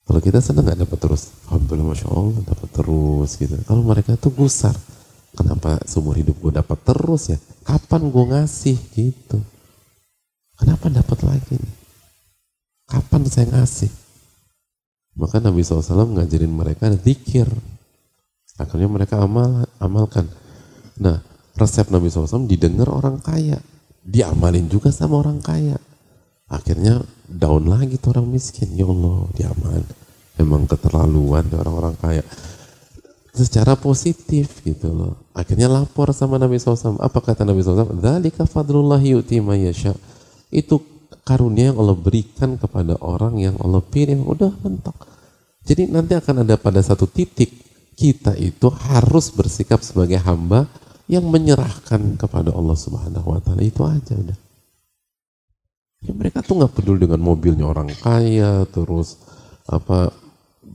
Kalau 0.10 0.20
kita 0.26 0.42
senang 0.42 0.66
nggak 0.66 0.90
dapat 0.90 0.98
terus, 0.98 1.30
alhamdulillah 1.46 1.94
masya 1.94 2.10
Allah 2.10 2.42
dapat 2.42 2.70
terus 2.74 3.30
gitu. 3.38 3.54
Kalau 3.70 3.86
mereka 3.86 4.18
itu 4.18 4.34
gusar, 4.34 4.74
Kenapa 5.38 5.80
seumur 5.86 6.18
hidup 6.18 6.38
gue 6.42 6.54
dapat 6.58 6.80
terus 6.82 7.34
ya? 7.34 7.38
Kapan 7.66 8.10
gue 8.10 8.26
ngasih 8.34 8.78
gitu? 8.98 9.38
Kenapa 10.60 10.92
dapat 10.92 11.20
lagi 11.24 11.56
nih? 11.56 11.76
Kapan 12.90 13.22
saya 13.30 13.48
ngasih? 13.54 13.92
Maka 15.20 15.38
Nabi 15.44 15.62
SAW 15.62 16.16
ngajarin 16.16 16.52
mereka 16.52 16.90
zikir. 16.96 17.48
Akhirnya 18.60 18.92
mereka 18.92 19.24
amal, 19.24 19.64
amalkan. 19.80 20.28
Nah, 21.00 21.24
resep 21.56 21.88
Nabi 21.88 22.12
SAW 22.12 22.44
didengar 22.44 22.92
orang 22.92 23.24
kaya. 23.24 23.60
Diamalin 24.04 24.68
juga 24.68 24.92
sama 24.92 25.24
orang 25.24 25.40
kaya. 25.40 25.80
Akhirnya 26.50 27.00
down 27.30 27.70
lagi 27.70 27.96
tuh 28.02 28.18
orang 28.18 28.28
miskin. 28.28 28.74
Ya 28.76 28.90
Allah, 28.90 29.30
diaman. 29.38 29.84
Emang 30.36 30.66
keterlaluan 30.66 31.46
orang-orang 31.52 31.96
kaya. 32.00 32.24
Secara 33.30 33.78
positif 33.78 34.66
gitu 34.66 34.90
loh. 34.90 35.14
Akhirnya 35.38 35.70
lapor 35.70 36.12
sama 36.12 36.42
Nabi 36.42 36.58
SAW. 36.58 36.98
Apa 36.98 37.22
kata 37.22 37.46
Nabi 37.46 37.62
SAW? 37.62 37.98
Dzalika 38.02 38.44
fadlullah 38.50 39.00
yu'ti 39.00 39.40
yasha. 39.40 39.94
Itu 40.50 40.82
karunia 41.24 41.72
yang 41.72 41.78
Allah 41.78 41.98
berikan 41.98 42.58
kepada 42.58 42.98
orang 43.00 43.38
yang 43.38 43.56
Allah 43.62 43.86
pilih. 43.86 44.26
Udah 44.26 44.52
mentok. 44.66 44.98
Jadi 45.64 45.86
nanti 45.86 46.18
akan 46.18 46.42
ada 46.48 46.58
pada 46.58 46.82
satu 46.82 47.06
titik 47.06 47.54
kita 47.94 48.34
itu 48.40 48.72
harus 48.72 49.30
bersikap 49.30 49.84
sebagai 49.84 50.18
hamba 50.24 50.66
yang 51.10 51.26
menyerahkan 51.28 52.16
kepada 52.16 52.54
Allah 52.56 52.78
Subhanahu 52.78 53.36
wa 53.36 53.40
taala 53.44 53.66
itu 53.66 53.82
aja 53.84 54.14
udah. 54.16 54.38
Ya, 56.00 56.16
mereka 56.16 56.40
tuh 56.40 56.64
nggak 56.64 56.80
peduli 56.80 57.04
dengan 57.04 57.20
mobilnya 57.20 57.68
orang 57.68 57.92
kaya, 58.00 58.64
terus 58.72 59.20
apa 59.68 60.16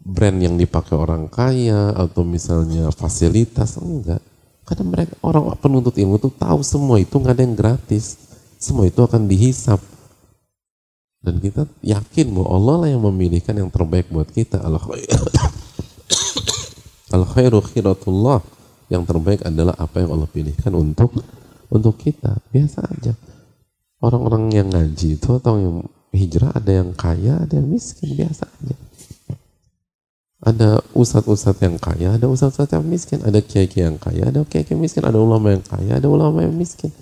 brand 0.04 0.36
yang 0.36 0.60
dipakai 0.60 0.94
orang 0.94 1.32
kaya 1.32 1.96
atau 1.96 2.22
misalnya 2.22 2.92
fasilitas 2.92 3.80
enggak. 3.80 4.20
Karena 4.64 4.84
mereka 4.84 5.16
orang 5.24 5.56
penuntut 5.60 5.96
ilmu 5.96 6.20
tuh 6.20 6.32
tahu 6.32 6.60
semua 6.64 7.00
itu 7.00 7.16
nggak 7.16 7.34
ada 7.36 7.44
yang 7.44 7.56
gratis. 7.56 8.16
Semua 8.60 8.88
itu 8.88 9.00
akan 9.00 9.28
dihisap. 9.28 9.80
Dan 11.24 11.40
kita 11.40 11.64
yakin 11.80 12.36
bahwa 12.36 12.48
Allah 12.52 12.76
lah 12.84 12.88
yang 12.92 13.02
memilihkan 13.04 13.56
yang 13.56 13.72
terbaik 13.72 14.12
buat 14.12 14.28
kita. 14.28 14.60
Al 17.12 17.24
khairu 17.24 17.64
khiratullah. 17.64 18.44
Yang 18.92 19.08
terbaik 19.08 19.40
adalah 19.48 19.72
apa 19.80 20.04
yang 20.04 20.12
Allah 20.12 20.28
pilihkan 20.28 20.72
untuk 20.76 21.16
untuk 21.72 21.96
kita. 21.96 22.36
Biasa 22.52 22.84
aja 22.84 23.16
orang-orang 24.04 24.52
yang 24.52 24.68
ngaji 24.68 25.16
itu 25.16 25.28
atau 25.40 25.56
yang 25.56 25.76
hijrah 26.12 26.52
ada 26.52 26.84
yang 26.84 26.92
kaya, 26.92 27.40
ada 27.40 27.56
yang 27.56 27.72
miskin, 27.72 28.12
biasa 28.12 28.44
aja. 28.44 28.76
Ada 30.44 30.84
ustadz-ustadz 30.92 31.64
yang 31.64 31.80
kaya, 31.80 32.20
ada 32.20 32.28
ustadz-ustadz 32.28 32.76
yang 32.76 32.84
miskin, 32.84 33.24
ada 33.24 33.40
kiai-kiai 33.40 33.88
yang 33.88 33.96
kaya, 33.96 34.28
ada 34.28 34.44
kiai-kiai 34.44 34.76
miskin, 34.76 35.00
ada 35.00 35.16
ulama 35.16 35.56
yang 35.56 35.64
kaya, 35.64 35.96
ada 35.96 36.04
ulama 36.04 36.44
yang 36.44 36.52
miskin. 36.52 36.92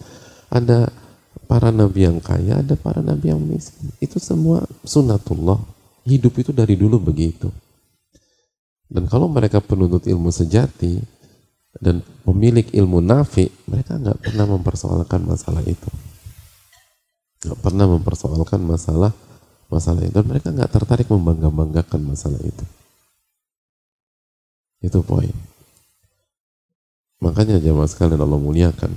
Ada 0.46 0.86
para 1.50 1.74
nabi 1.74 2.06
yang 2.06 2.22
kaya, 2.22 2.62
ada 2.62 2.78
para 2.78 3.02
nabi 3.02 3.34
yang 3.34 3.42
miskin. 3.42 3.90
Itu 3.98 4.22
semua 4.22 4.62
sunatullah. 4.86 5.58
Hidup 6.06 6.38
itu 6.38 6.54
dari 6.54 6.78
dulu 6.78 7.02
begitu. 7.02 7.50
Dan 8.86 9.10
kalau 9.10 9.26
mereka 9.26 9.58
penuntut 9.58 10.06
ilmu 10.06 10.30
sejati 10.30 11.02
dan 11.82 11.98
pemilik 12.22 12.70
ilmu 12.70 13.02
nafi, 13.02 13.50
mereka 13.66 13.98
nggak 13.98 14.22
pernah 14.22 14.46
mempersoalkan 14.46 15.26
masalah 15.26 15.64
itu 15.66 15.90
nggak 17.42 17.58
pernah 17.58 17.86
mempersoalkan 17.90 18.62
masalah 18.62 19.10
masalah 19.66 20.06
itu 20.06 20.14
dan 20.14 20.26
mereka 20.30 20.54
nggak 20.54 20.70
tertarik 20.70 21.10
membangga 21.10 21.50
banggakan 21.50 22.14
masalah 22.14 22.38
itu 22.38 22.62
itu 24.82 24.98
poin. 25.06 25.30
Makanya 27.22 27.62
jamaah 27.62 27.86
sekalian 27.86 28.18
Allah 28.18 28.40
muliakan. 28.42 28.92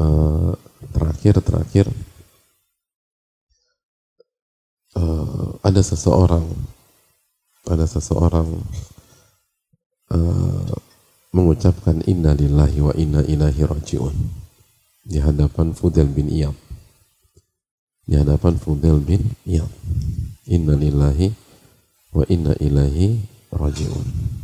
Uh, 0.00 0.56
terakhir 0.96 1.44
terakhir. 1.44 1.86
Uh, 4.96 5.60
ada 5.60 5.84
seseorang 5.84 6.42
ada 7.68 7.84
seseorang 7.84 8.48
uh, 10.10 10.72
mengucapkan 11.30 12.00
inna 12.08 12.32
lillahi 12.34 12.80
wa 12.80 12.96
inna 12.96 13.20
ilahi 13.28 13.60
rajiun. 13.68 14.16
Di 15.04 15.20
hadapan 15.20 15.76
Fudel 15.76 16.08
bin 16.08 16.32
Iyad. 16.32 16.56
Di 18.08 18.16
hadapan 18.16 18.56
Fudel 18.56 19.04
bin 19.04 19.36
Iyad. 19.44 19.70
Inna 20.48 20.74
lillahi 20.80 21.28
wa 22.16 22.24
inna 22.26 22.56
ilahi 22.56 23.20
rajiun. 23.52 24.39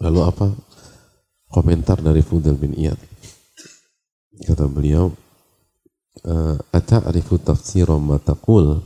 Lalu 0.00 0.20
apa 0.24 0.46
komentar 1.52 2.00
dari 2.00 2.24
Fudel 2.24 2.56
bin 2.56 2.72
Iyad? 2.72 2.96
Kata 4.40 4.64
beliau, 4.64 5.12
eh, 6.24 6.56
Ata'arifu 6.72 7.36
tafsir 7.44 7.86
ma 8.00 8.16
taqul? 8.16 8.80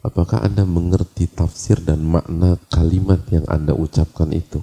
Apakah 0.00 0.40
Anda 0.46 0.64
mengerti 0.64 1.28
tafsir 1.28 1.82
dan 1.82 2.06
makna 2.06 2.56
kalimat 2.70 3.20
yang 3.28 3.44
Anda 3.50 3.76
ucapkan 3.76 4.32
itu? 4.32 4.62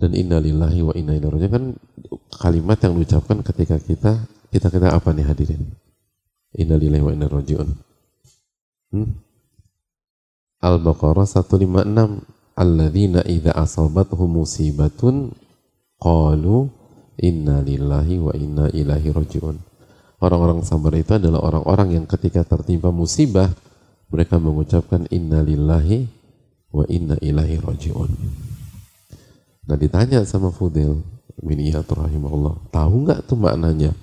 Dan 0.00 0.16
innalillahi 0.16 0.80
wa 0.80 0.92
inna 0.96 1.12
ilaihi 1.16 1.48
kan 1.52 1.76
kalimat 2.40 2.80
yang 2.80 2.96
diucapkan 2.96 3.44
ketika 3.44 3.76
kita 3.76 4.24
kita 4.48 4.66
kata 4.72 4.96
apa 4.96 5.12
nih 5.12 5.28
hadirin? 5.28 5.76
Innalillahi 6.56 7.04
wa 7.04 7.12
inna 7.12 7.26
rajiun. 7.28 7.68
Hmm? 8.96 9.08
Al-Baqarah 10.60 11.24
156 11.24 12.39
Alladzina 12.60 13.24
idza 13.24 13.56
asabatuhum 13.56 14.44
musibatun 14.44 15.32
qalu 15.96 16.68
inna 17.16 17.64
lillahi 17.64 18.20
wa 18.20 18.36
inna 18.36 18.68
ilaihi 18.68 19.16
rajiun. 19.16 19.56
Orang-orang 20.20 20.60
sabar 20.60 20.92
itu 21.00 21.16
adalah 21.16 21.40
orang-orang 21.40 21.96
yang 21.96 22.04
ketika 22.04 22.44
tertimpa 22.44 22.92
musibah 22.92 23.48
mereka 24.12 24.36
mengucapkan 24.36 25.08
inna 25.08 25.40
lillahi 25.40 26.04
wa 26.76 26.84
inna 26.92 27.16
ilaihi 27.24 27.64
rajiun. 27.64 28.12
Nah 29.64 29.76
ditanya 29.80 30.20
sama 30.28 30.52
Fudel 30.52 31.00
bin 31.40 31.64
Iyad 31.64 31.88
rahimahullah, 31.88 32.68
tahu 32.68 33.08
nggak 33.08 33.24
tuh 33.24 33.40
maknanya? 33.40 33.96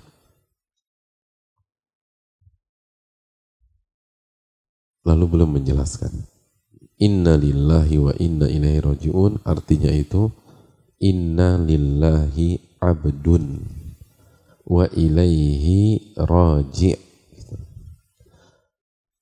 lalu 5.08 5.40
belum 5.40 5.50
menjelaskan. 5.56 6.12
Inna 6.98 7.38
lillahi 7.38 7.96
wa 8.02 8.14
inna 8.18 8.50
ilaihi 8.50 8.82
raji'un 8.82 9.46
artinya 9.46 9.94
itu 9.94 10.34
inna 10.98 11.62
lillahi 11.62 12.82
abdun 12.82 13.62
wa 14.66 14.86
ilaihi 14.90 16.18
raji' 16.18 17.08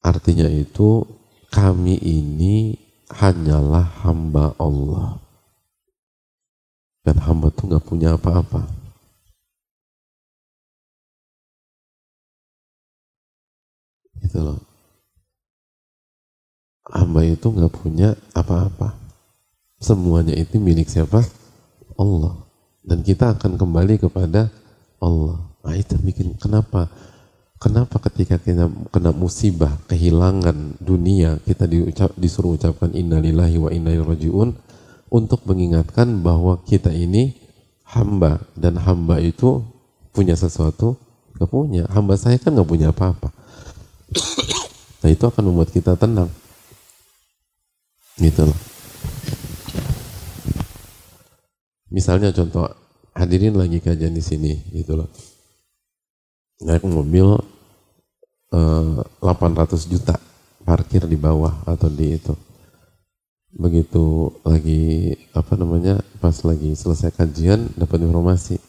Artinya 0.06 0.46
itu 0.46 1.02
kami 1.50 1.98
ini 1.98 2.78
hanyalah 3.10 4.06
hamba 4.06 4.54
Allah. 4.62 5.18
Dan 7.02 7.18
hamba 7.26 7.50
itu 7.50 7.66
nggak 7.66 7.86
punya 7.90 8.14
apa-apa. 8.14 8.70
Gitu 14.22 14.46
loh 14.46 14.75
hamba 16.90 17.26
itu 17.26 17.50
nggak 17.50 17.74
punya 17.74 18.14
apa-apa. 18.38 18.94
Semuanya 19.82 20.34
itu 20.38 20.62
milik 20.62 20.90
siapa? 20.90 21.22
Allah. 21.98 22.46
Dan 22.86 23.02
kita 23.02 23.34
akan 23.34 23.58
kembali 23.58 23.98
kepada 23.98 24.54
Allah. 25.02 25.42
Nah 25.66 25.74
itu 25.74 25.98
bikin 25.98 26.38
kenapa? 26.38 26.90
Kenapa 27.58 27.98
ketika 27.98 28.38
kita 28.38 28.70
kena 28.94 29.10
musibah, 29.10 29.74
kehilangan 29.90 30.78
dunia, 30.78 31.42
kita 31.48 31.66
diucap, 31.66 32.14
disuruh 32.14 32.54
ucapkan 32.54 32.94
innalillahi 32.94 33.58
wa 33.58 33.74
inna 33.74 33.96
rajiun 33.96 34.54
untuk 35.10 35.42
mengingatkan 35.50 36.22
bahwa 36.22 36.62
kita 36.68 36.94
ini 36.94 37.34
hamba 37.88 38.44
dan 38.54 38.78
hamba 38.78 39.18
itu 39.18 39.66
punya 40.14 40.38
sesuatu 40.38 41.00
nggak 41.40 41.50
punya. 41.50 41.84
Hamba 41.90 42.20
saya 42.20 42.38
kan 42.38 42.54
nggak 42.54 42.70
punya 42.70 42.94
apa-apa. 42.94 43.34
nah 45.02 45.10
itu 45.10 45.24
akan 45.26 45.44
membuat 45.50 45.74
kita 45.74 45.98
tenang. 45.98 46.30
Gitu 48.16 48.42
loh. 48.48 48.60
Misalnya 51.92 52.32
contoh 52.36 52.68
hadirin 53.16 53.56
lagi 53.56 53.80
kajian 53.80 54.12
di 54.12 54.24
sini 54.24 54.52
gitu 54.76 55.00
loh. 55.00 55.10
Naik 56.64 56.84
mobil 56.88 57.40
eh, 58.52 58.98
800 59.24 59.92
juta 59.92 60.16
parkir 60.64 61.08
di 61.08 61.16
bawah 61.16 61.64
atau 61.68 61.88
di 61.88 62.16
itu. 62.16 62.36
Begitu 63.56 64.36
lagi 64.44 65.16
apa 65.32 65.56
namanya 65.56 66.04
pas 66.20 66.36
lagi 66.44 66.76
selesai 66.76 67.16
kajian 67.16 67.72
dapat 67.80 68.04
informasi. 68.04 68.60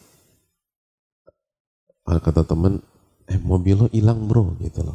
Kata 2.07 2.47
temen, 2.47 2.78
eh 3.26 3.38
mobil 3.42 3.74
lo 3.74 3.86
hilang 3.90 4.30
bro 4.30 4.55
gitu 4.62 4.86
loh. 4.86 4.94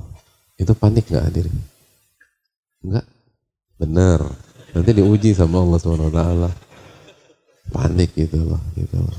Itu 0.56 0.72
panik 0.72 1.12
nggak 1.12 1.28
hadirin? 1.28 1.58
Enggak. 2.88 3.04
Benar. 3.82 4.22
Nanti 4.78 4.92
diuji 4.94 5.34
sama 5.34 5.66
Allah 5.66 5.82
SWT. 5.82 6.22
Panik 7.74 8.14
gitu 8.14 8.38
loh, 8.46 8.62
gitu 8.78 9.02
loh. 9.02 9.18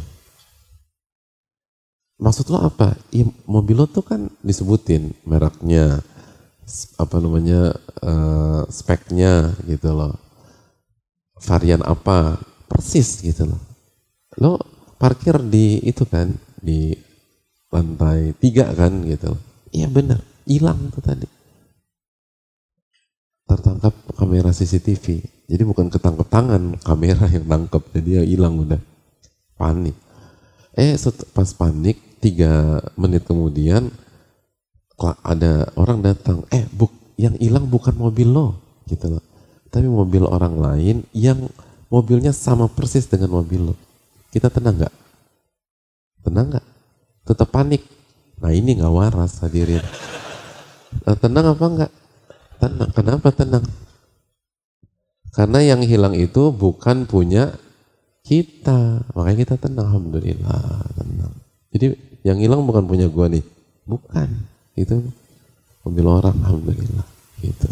Maksud 2.23 2.47
lo 2.55 2.63
apa? 2.63 2.95
Ya, 3.11 3.27
mobil 3.51 3.75
lo 3.75 3.91
tuh 3.91 4.07
kan 4.07 4.31
disebutin 4.47 5.11
mereknya, 5.27 5.99
apa 6.95 7.17
namanya, 7.19 7.75
uh, 8.07 8.63
speknya 8.71 9.51
gitu 9.67 9.91
loh. 9.91 10.15
Varian 11.43 11.83
apa, 11.83 12.39
persis 12.71 13.19
gitu 13.19 13.51
loh. 13.51 13.61
Lo 14.39 14.63
parkir 15.03 15.43
di 15.43 15.83
itu 15.83 16.07
kan, 16.07 16.31
di 16.63 16.95
lantai 17.75 18.39
tiga 18.39 18.71
kan 18.71 19.03
gitu 19.03 19.35
loh. 19.35 19.43
Iya 19.75 19.91
benar, 19.91 20.23
hilang 20.47 20.93
tuh 20.95 21.03
tadi. 21.03 21.42
Tertangkap 23.53 23.93
kamera 24.17 24.49
CCTV. 24.49 25.21
Jadi 25.45 25.63
bukan 25.69 25.93
ketangkep 25.93 26.25
tangan, 26.33 26.81
kamera 26.81 27.29
yang 27.29 27.45
tangkap. 27.45 27.85
Jadi 27.93 28.11
ya 28.17 28.23
hilang 28.25 28.57
udah. 28.65 28.81
Panik. 29.61 29.93
Eh 30.73 30.97
pas 31.37 31.53
panik, 31.53 32.01
tiga 32.17 32.81
menit 32.97 33.29
kemudian 33.29 33.93
ada 35.21 35.69
orang 35.77 36.01
datang, 36.01 36.49
eh 36.49 36.65
buk, 36.73 36.89
yang 37.21 37.37
hilang 37.37 37.69
bukan 37.69 37.93
mobil 37.93 38.31
lo, 38.31 38.57
gitu 38.89 39.19
loh. 39.19 39.25
Tapi 39.69 39.85
mobil 39.85 40.25
orang 40.25 40.57
lain 40.57 40.97
yang 41.13 41.51
mobilnya 41.93 42.33
sama 42.33 42.73
persis 42.73 43.05
dengan 43.05 43.37
mobil 43.37 43.69
lo. 43.69 43.75
Kita 44.33 44.49
tenang 44.49 44.81
nggak? 44.81 44.95
Tenang 46.25 46.47
nggak? 46.57 46.67
Tetap 47.29 47.49
panik. 47.53 47.85
Nah 48.41 48.55
ini 48.55 48.81
nggak 48.81 48.95
waras 48.95 49.45
hadirin. 49.45 49.85
Nah, 51.05 51.17
tenang 51.21 51.53
apa 51.53 51.65
enggak? 51.69 51.93
Tenang. 52.63 52.91
Kenapa 52.95 53.35
tenang? 53.35 53.67
Karena 55.35 55.59
yang 55.67 55.83
hilang 55.83 56.15
itu 56.15 56.55
bukan 56.55 57.11
punya 57.11 57.59
kita. 58.23 59.03
Makanya 59.19 59.39
kita 59.43 59.55
tenang. 59.59 59.91
Alhamdulillah. 59.91 60.87
Tenang. 60.95 61.35
Jadi 61.75 61.87
yang 62.23 62.39
hilang 62.39 62.63
bukan 62.63 62.87
punya 62.87 63.11
gua 63.11 63.27
nih. 63.27 63.43
Bukan. 63.83 64.47
Itu 64.79 65.03
mobil 65.83 66.07
orang. 66.07 66.39
Alhamdulillah. 66.39 67.07
Gitu. 67.43 67.67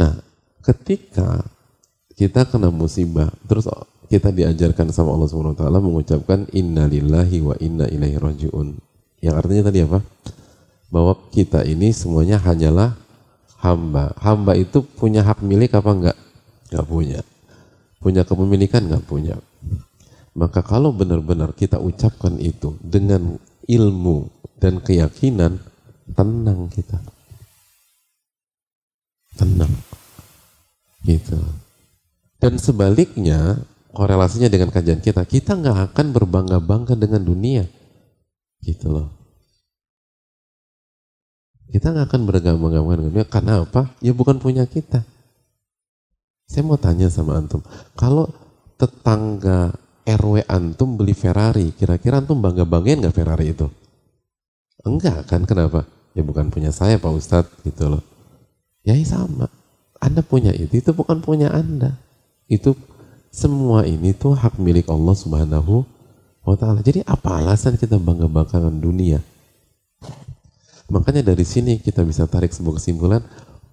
Nah, 0.00 0.16
ketika 0.64 1.44
kita 2.16 2.48
kena 2.48 2.72
musibah, 2.72 3.28
terus 3.44 3.68
kita 4.08 4.32
diajarkan 4.32 4.88
sama 4.96 5.12
Allah 5.12 5.28
Subhanahu 5.28 5.52
wa 5.52 5.60
taala 5.60 5.78
mengucapkan 5.84 6.48
innalillahi 6.56 7.44
wa 7.44 7.52
inna 7.60 7.84
ilaihi 7.84 8.16
rajiun. 8.16 8.80
Yang 9.20 9.34
artinya 9.36 9.62
tadi 9.68 9.78
apa? 9.84 10.00
Bahwa 10.88 11.12
kita 11.28 11.68
ini 11.68 11.92
semuanya 11.92 12.40
hanyalah 12.40 12.96
hamba. 13.60 14.16
Hamba 14.18 14.56
itu 14.56 14.82
punya 14.82 15.22
hak 15.22 15.44
milik 15.44 15.76
apa 15.76 15.90
enggak? 15.92 16.18
Enggak 16.72 16.86
punya. 16.88 17.20
Punya 18.00 18.22
kepemilikan 18.24 18.88
enggak 18.88 19.04
punya. 19.04 19.36
Maka 20.32 20.64
kalau 20.64 20.90
benar-benar 20.94 21.52
kita 21.52 21.76
ucapkan 21.76 22.40
itu 22.40 22.78
dengan 22.80 23.36
ilmu 23.68 24.30
dan 24.56 24.80
keyakinan, 24.80 25.60
tenang 26.16 26.72
kita. 26.72 26.98
Tenang. 29.36 29.72
Gitu. 31.04 31.38
Dan 32.40 32.56
sebaliknya, 32.56 33.60
korelasinya 33.92 34.48
dengan 34.48 34.72
kajian 34.72 35.04
kita, 35.04 35.28
kita 35.28 35.60
nggak 35.60 35.92
akan 35.92 36.06
berbangga-bangga 36.16 36.96
dengan 36.96 37.20
dunia. 37.20 37.64
Gitu 38.64 38.88
loh. 38.88 39.19
Kita 41.70 41.94
nggak 41.94 42.06
akan 42.10 42.20
berbangga-bangga 42.26 42.98
dengan 42.98 43.10
dunia. 43.14 43.26
Karena 43.30 43.62
apa? 43.62 43.94
Ya 44.02 44.10
bukan 44.10 44.42
punya 44.42 44.66
kita. 44.66 45.06
Saya 46.50 46.66
mau 46.66 46.74
tanya 46.74 47.06
sama 47.06 47.38
Antum, 47.38 47.62
kalau 47.94 48.26
tetangga 48.74 49.70
RW 50.02 50.42
Antum 50.50 50.98
beli 50.98 51.14
Ferrari, 51.14 51.70
kira-kira 51.70 52.18
Antum 52.18 52.42
bangga-banggain 52.42 52.98
nggak 52.98 53.14
Ferrari 53.14 53.54
itu? 53.54 53.70
Enggak 54.82 55.30
kan, 55.30 55.46
kenapa? 55.46 55.86
Ya 56.10 56.26
bukan 56.26 56.50
punya 56.50 56.74
saya 56.74 56.98
Pak 56.98 57.14
Ustadz, 57.14 57.62
gitu 57.62 57.94
loh. 57.94 58.02
Ya 58.82 58.98
sama, 59.06 59.46
Anda 60.02 60.26
punya 60.26 60.50
itu, 60.50 60.82
itu 60.82 60.90
bukan 60.90 61.22
punya 61.22 61.54
Anda. 61.54 61.94
Itu 62.50 62.74
semua 63.30 63.86
ini 63.86 64.10
tuh 64.10 64.34
hak 64.34 64.58
milik 64.58 64.90
Allah 64.90 65.14
Subhanahu 65.14 65.86
wa 66.42 66.56
taala. 66.58 66.82
Jadi 66.82 67.06
apa 67.06 67.38
alasan 67.38 67.78
kita 67.78 67.94
bangga-banggakan 67.94 68.82
dunia? 68.82 69.22
Makanya 70.90 71.22
dari 71.22 71.46
sini 71.46 71.78
kita 71.78 72.02
bisa 72.02 72.26
tarik 72.26 72.50
sebuah 72.50 72.82
kesimpulan, 72.82 73.22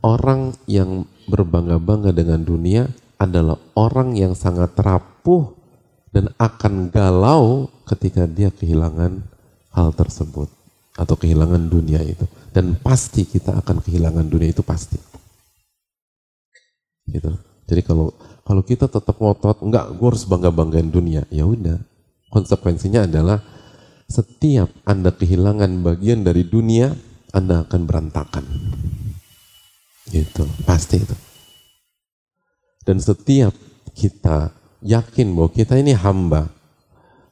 orang 0.06 0.54
yang 0.70 1.10
berbangga-bangga 1.26 2.14
dengan 2.14 2.46
dunia 2.46 2.86
adalah 3.18 3.58
orang 3.74 4.14
yang 4.14 4.38
sangat 4.38 4.78
rapuh 4.78 5.58
dan 6.14 6.30
akan 6.38 6.94
galau 6.94 7.74
ketika 7.90 8.30
dia 8.30 8.54
kehilangan 8.54 9.26
hal 9.74 9.90
tersebut 9.98 10.48
atau 10.94 11.16
kehilangan 11.18 11.66
dunia 11.66 12.06
itu. 12.06 12.26
Dan 12.54 12.78
pasti 12.78 13.26
kita 13.26 13.58
akan 13.58 13.82
kehilangan 13.82 14.26
dunia 14.30 14.54
itu 14.54 14.62
pasti. 14.62 14.98
Gitu. 17.10 17.34
Jadi 17.68 17.82
kalau 17.84 18.14
kalau 18.48 18.64
kita 18.64 18.88
tetap 18.88 19.20
ngotot, 19.20 19.60
enggak, 19.60 19.92
gue 19.92 20.08
harus 20.08 20.24
bangga-banggain 20.24 20.88
dunia. 20.88 21.28
Ya 21.28 21.44
udah, 21.44 21.84
konsekuensinya 22.32 23.04
adalah 23.04 23.44
setiap 24.08 24.72
Anda 24.88 25.12
kehilangan 25.12 25.84
bagian 25.84 26.24
dari 26.24 26.48
dunia, 26.48 26.96
Anda 27.36 27.68
akan 27.68 27.82
berantakan. 27.88 28.46
Gitu, 30.08 30.44
pasti 30.64 31.04
itu. 31.04 31.16
Dan 32.88 33.04
setiap 33.04 33.52
kita 33.92 34.56
yakin 34.80 35.36
bahwa 35.36 35.50
kita 35.52 35.76
ini 35.76 35.92
hamba 35.92 36.48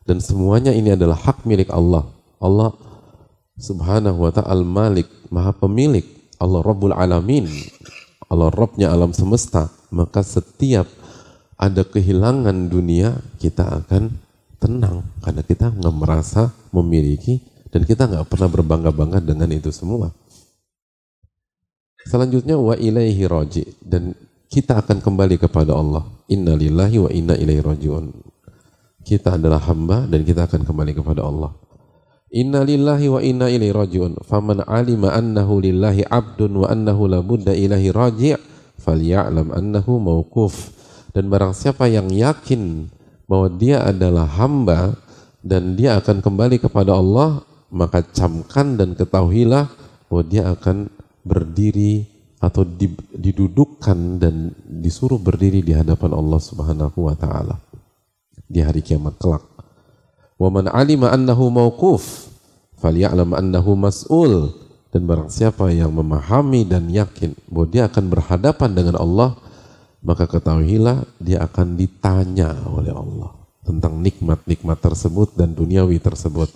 dan 0.03 0.19
semuanya 0.19 0.75
ini 0.75 0.93
adalah 0.93 1.15
hak 1.15 1.47
milik 1.47 1.71
Allah. 1.71 2.05
Allah 2.43 2.75
Subhanahu 3.55 4.27
wa 4.27 4.31
ta'ala 4.35 4.67
Malik, 4.67 5.07
Maha 5.31 5.55
Pemilik, 5.55 6.03
Allah 6.43 6.59
Rabbul 6.59 6.91
Alamin, 6.91 7.47
Allah 8.27 8.51
Rabbnya 8.51 8.91
alam 8.91 9.15
semesta, 9.15 9.71
maka 9.95 10.19
setiap 10.19 10.91
ada 11.55 11.87
kehilangan 11.87 12.67
dunia, 12.67 13.23
kita 13.39 13.63
akan 13.63 14.11
tenang 14.59 15.07
karena 15.23 15.41
kita 15.45 15.71
nggak 15.71 15.95
merasa 15.95 16.51
memiliki 16.75 17.39
dan 17.76 17.84
kita 17.84 18.07
nggak 18.07 18.32
pernah 18.32 18.47
berbangga-bangga 18.47 19.19
dengan 19.19 19.51
itu 19.51 19.67
semua. 19.67 20.15
Selanjutnya 22.07 22.55
wa 22.55 22.71
ilaihi 22.71 23.28
roji 23.28 23.67
dan 23.84 24.15
kita 24.47 24.80
akan 24.80 25.03
kembali 25.03 25.36
kepada 25.36 25.76
Allah. 25.76 26.07
Innalillahi 26.32 27.03
wa 27.03 27.11
inna 27.11 27.36
ilaihi 27.36 27.59
rajiun. 27.59 28.15
Kita 29.03 29.36
adalah 29.36 29.59
hamba 29.67 30.07
dan 30.07 30.23
kita 30.23 30.47
akan 30.47 30.63
kembali 30.63 30.95
kepada 30.95 31.28
Allah. 31.28 31.51
Innalillahi 32.32 33.11
wa 33.11 33.19
inna 33.19 33.51
ilaihi 33.51 33.76
rajiun. 33.76 34.23
Faman 34.23 34.63
alima 34.63 35.11
annahu 35.11 35.59
lillahi 35.59 36.07
abdun 36.07 36.63
wa 36.63 36.71
annahu 36.71 37.11
la 37.11 37.19
budda 37.19 37.51
ilahi 37.51 37.91
raji' 37.91 38.39
falyalam 38.80 39.51
annahu 39.51 39.99
mawquf 39.99 40.71
dan 41.11 41.28
barang 41.28 41.51
siapa 41.51 41.91
yang 41.91 42.07
yakin 42.07 42.88
bahwa 43.28 43.51
dia 43.51 43.84
adalah 43.84 44.32
hamba 44.39 44.95
dan 45.43 45.76
dia 45.76 45.99
akan 45.99 46.23
kembali 46.26 46.57
kepada 46.57 46.97
Allah, 46.97 47.45
maka 47.74 48.05
camkan 48.05 48.78
dan 48.78 48.93
ketahuilah 48.93 49.70
bahwa 50.09 50.24
dia 50.26 50.49
akan 50.51 50.89
berdiri 51.26 52.05
atau 52.38 52.61
didudukkan 53.16 54.22
dan 54.22 54.53
disuruh 54.70 55.18
berdiri 55.18 55.66
di 55.66 55.74
hadapan 55.74 56.13
Allah 56.13 56.38
Subhanahu 56.38 57.09
wa 57.09 57.16
taala 57.18 57.57
di 58.45 58.61
hari 58.61 58.86
kiamat 58.86 59.18
kelak. 59.18 59.41
Wa 60.38 60.51
man 60.53 60.70
alima 60.70 61.09
annahu 61.09 61.49
mauquf 61.49 62.30
falyalam 62.78 63.34
annahu 63.34 63.74
mas'ul 63.74 64.53
dan 64.93 65.09
barang 65.09 65.32
siapa 65.34 65.74
yang 65.74 65.89
memahami 65.95 66.68
dan 66.68 66.91
yakin 66.91 67.34
bahwa 67.49 67.68
dia 67.72 67.84
akan 67.89 68.05
berhadapan 68.11 68.70
dengan 68.72 68.95
Allah 69.01 69.36
maka 70.05 70.30
ketahuilah 70.30 71.01
dia 71.18 71.41
akan 71.41 71.74
ditanya 71.74 72.53
oleh 72.70 72.93
Allah 72.93 73.34
tentang 73.66 73.97
nikmat-nikmat 73.97 74.78
tersebut 74.78 75.34
dan 75.34 75.57
duniawi 75.57 75.97
tersebut. 75.97 76.53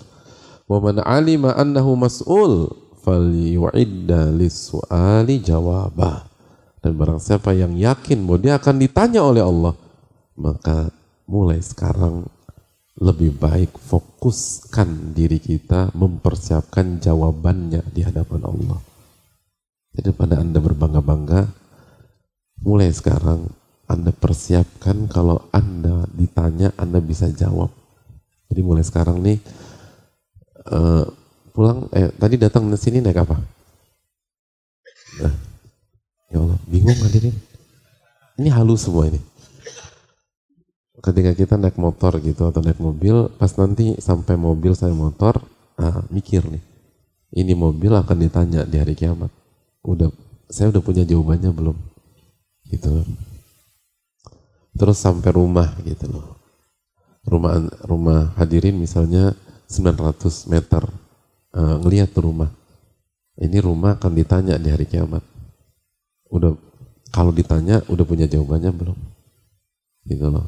Wa 0.70 0.78
man 0.78 1.02
alima 1.02 1.58
annahu 1.58 1.98
mas'ul 1.98 2.70
falyu'idda 3.02 4.30
lis-su'ali 4.38 5.42
jawabah. 5.42 6.30
Dan 6.80 6.96
barang 6.96 7.20
siapa 7.20 7.52
yang 7.58 7.74
yakin 7.76 8.24
bahwa 8.24 8.40
dia 8.40 8.54
akan 8.56 8.76
ditanya 8.80 9.26
oleh 9.26 9.44
Allah, 9.44 9.76
maka 10.40 10.94
mulai 11.28 11.60
sekarang 11.60 12.24
lebih 13.00 13.36
baik 13.36 13.76
fokuskan 13.76 15.12
diri 15.18 15.42
kita 15.42 15.92
mempersiapkan 15.98 17.02
jawabannya 17.02 17.84
di 17.92 18.06
hadapan 18.06 18.48
Allah. 18.48 18.80
Jadi 19.92 20.10
pada 20.16 20.40
Anda 20.40 20.62
berbangga-bangga, 20.64 21.42
mulai 22.64 22.94
sekarang 22.94 23.52
Anda 23.90 24.14
persiapkan 24.14 25.10
kalau 25.10 25.50
Anda 25.52 26.08
ditanya 26.14 26.72
Anda 26.78 27.02
bisa 27.04 27.28
jawab. 27.34 27.74
Jadi 28.48 28.62
mulai 28.64 28.86
sekarang 28.86 29.20
nih 29.20 29.40
uh, 30.70 31.06
pulang 31.52 31.90
eh 31.92 32.14
tadi 32.16 32.38
datang 32.38 32.70
ke 32.70 32.78
sini 32.78 33.02
naik 33.02 33.26
apa? 33.26 33.38
Nah, 35.20 35.36
ya 36.32 36.38
Allah, 36.40 36.60
bingung 36.70 36.98
hadirin. 37.02 37.36
Ini 38.40 38.50
halus 38.56 38.88
semua 38.88 39.10
ini. 39.10 39.20
Ketika 41.00 41.32
kita 41.36 41.56
naik 41.60 41.76
motor 41.76 42.20
gitu 42.24 42.48
atau 42.48 42.64
naik 42.64 42.80
mobil, 42.80 43.28
pas 43.36 43.52
nanti 43.56 43.96
sampai 44.00 44.36
mobil 44.36 44.76
saya 44.76 44.92
motor, 44.96 45.40
ah, 45.80 46.04
mikir 46.12 46.44
nih, 46.48 46.64
ini 47.36 47.56
mobil 47.56 47.92
akan 47.96 48.18
ditanya 48.20 48.64
di 48.68 48.80
hari 48.80 48.96
kiamat. 48.96 49.32
Udah, 49.84 50.12
saya 50.52 50.72
udah 50.72 50.84
punya 50.84 51.04
jawabannya 51.08 51.52
belum? 51.52 51.76
gitu 52.70 53.02
terus 54.78 54.98
sampai 55.02 55.34
rumah 55.34 55.74
gitu 55.84 56.06
loh 56.08 56.38
rumah 57.26 57.60
rumah 57.84 58.32
hadirin 58.38 58.78
misalnya 58.78 59.34
900 59.70 60.50
meter 60.50 60.84
uh, 61.54 61.78
ngelihat 61.86 62.12
rumah 62.18 62.50
ini 63.40 63.58
rumah 63.64 63.96
akan 63.96 64.12
ditanya 64.20 64.60
di 64.60 64.68
hari 64.68 64.84
kiamat. 64.84 65.24
Udah 66.28 66.60
kalau 67.10 67.32
ditanya 67.32 67.80
udah 67.88 68.04
punya 68.04 68.28
jawabannya 68.28 68.72
belum? 68.76 69.00
Gitu 70.04 70.28
loh. 70.28 70.44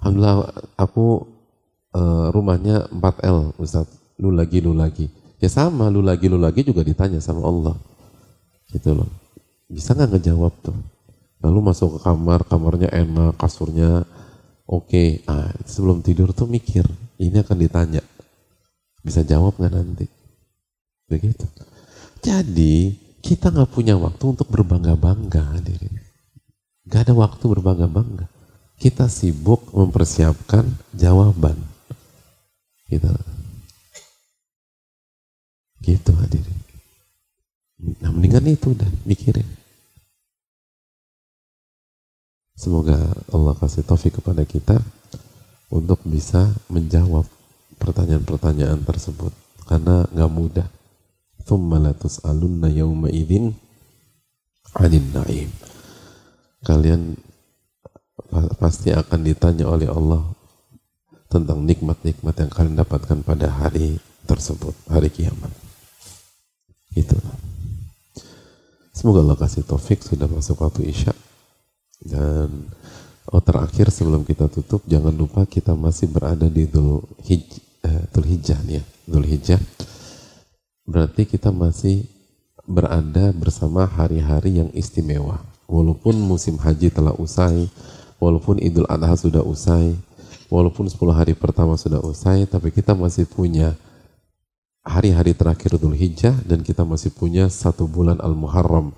Alhamdulillah 0.00 0.48
aku 0.80 1.28
uh, 1.92 2.32
rumahnya 2.32 2.88
4L 2.88 3.60
Ustaz. 3.60 3.84
Lu 4.16 4.32
lagi 4.32 4.64
lu 4.64 4.72
lagi. 4.72 5.12
Ya 5.36 5.52
sama 5.52 5.92
lu 5.92 6.00
lagi 6.00 6.32
lu 6.32 6.40
lagi 6.40 6.64
juga 6.64 6.80
ditanya 6.80 7.20
sama 7.20 7.44
Allah. 7.44 7.76
Gitu 8.72 8.96
loh. 8.96 9.12
Bisa 9.68 9.92
nggak 9.92 10.16
ngejawab 10.16 10.56
tuh? 10.64 10.78
Lalu 11.44 11.68
masuk 11.68 12.00
ke 12.00 12.08
kamar, 12.08 12.48
kamarnya 12.48 12.88
enak, 12.96 13.36
kasurnya 13.36 14.08
oke. 14.64 14.88
Okay. 14.88 15.20
Ah, 15.28 15.52
sebelum 15.68 16.00
tidur 16.00 16.32
tuh 16.32 16.48
mikir, 16.48 16.88
ini 17.20 17.44
akan 17.44 17.60
ditanya. 17.60 18.00
Bisa 19.06 19.22
jawab 19.22 19.54
nggak 19.54 19.70
nanti? 19.70 20.06
Begitu. 21.06 21.46
Jadi 22.26 22.90
kita 23.22 23.54
nggak 23.54 23.70
punya 23.70 23.94
waktu 23.94 24.34
untuk 24.34 24.50
berbangga-bangga 24.50 25.54
hadirin. 25.54 25.94
Gak 26.90 27.06
ada 27.06 27.14
waktu 27.14 27.44
berbangga-bangga. 27.46 28.26
Kita 28.82 29.06
sibuk 29.06 29.70
mempersiapkan 29.70 30.66
jawaban. 30.90 31.54
Gitu. 32.90 33.10
Gitu 35.86 36.10
hadirin. 36.18 36.58
Nah 38.02 38.10
mendingan 38.10 38.50
itu 38.50 38.74
udah 38.74 38.90
mikirin. 39.06 39.46
Semoga 42.58 42.98
Allah 43.30 43.54
kasih 43.54 43.86
taufik 43.86 44.18
kepada 44.18 44.42
kita 44.42 44.82
untuk 45.70 46.02
bisa 46.02 46.50
menjawab 46.72 47.28
pertanyaan-pertanyaan 47.80 48.82
tersebut 48.82 49.32
karena 49.66 50.06
nggak 50.10 50.32
mudah. 50.32 50.68
Thumma 51.46 51.78
la 51.78 51.94
tus'alunna 51.94 52.66
yawma 52.70 53.06
idzin 53.10 53.54
'anil 54.74 55.06
na'im. 55.14 55.50
Kalian 56.66 57.14
pasti 58.58 58.90
akan 58.90 59.20
ditanya 59.22 59.70
oleh 59.70 59.86
Allah 59.86 60.26
tentang 61.30 61.62
nikmat-nikmat 61.62 62.34
yang 62.34 62.50
kalian 62.50 62.76
dapatkan 62.78 63.22
pada 63.22 63.46
hari 63.50 63.98
tersebut, 64.26 64.74
hari 64.90 65.08
kiamat. 65.10 65.52
Itu. 66.96 67.18
Semoga 68.90 69.20
Allah 69.22 69.38
kasih 69.38 69.62
taufik 69.62 70.00
sudah 70.02 70.26
masuk 70.26 70.64
waktu 70.64 70.88
Isya. 70.88 71.12
Dan 72.00 72.72
oh 73.30 73.42
terakhir 73.44 73.92
sebelum 73.92 74.24
kita 74.24 74.48
tutup 74.48 74.82
jangan 74.88 75.12
lupa 75.12 75.44
kita 75.44 75.76
masih 75.76 76.08
berada 76.08 76.48
di 76.48 76.64
Dhul 76.64 77.04
Hij, 77.22 77.44
eh, 78.04 78.26
Hijjah 78.26 78.60
nih 78.66 78.80
ya, 78.80 78.82
Dhul 79.08 79.26
Hijjah. 79.26 79.60
Berarti 80.86 81.24
kita 81.24 81.50
masih 81.50 82.06
berada 82.66 83.30
bersama 83.32 83.86
hari-hari 83.86 84.60
yang 84.60 84.70
istimewa. 84.74 85.40
Walaupun 85.66 86.14
musim 86.18 86.58
haji 86.58 86.90
telah 86.90 87.14
usai, 87.18 87.66
walaupun 88.22 88.58
Idul 88.62 88.86
Adha 88.86 89.14
sudah 89.18 89.42
usai, 89.42 89.94
walaupun 90.46 90.86
10 90.86 90.98
hari 91.10 91.34
pertama 91.34 91.74
sudah 91.74 91.98
usai, 92.02 92.46
tapi 92.46 92.70
kita 92.70 92.94
masih 92.94 93.26
punya 93.26 93.74
hari-hari 94.86 95.34
terakhir 95.34 95.74
Dhul 95.74 95.98
Hijjah 95.98 96.38
dan 96.46 96.62
kita 96.62 96.86
masih 96.86 97.10
punya 97.10 97.50
satu 97.50 97.90
bulan 97.90 98.22
Al-Muharram 98.22 98.94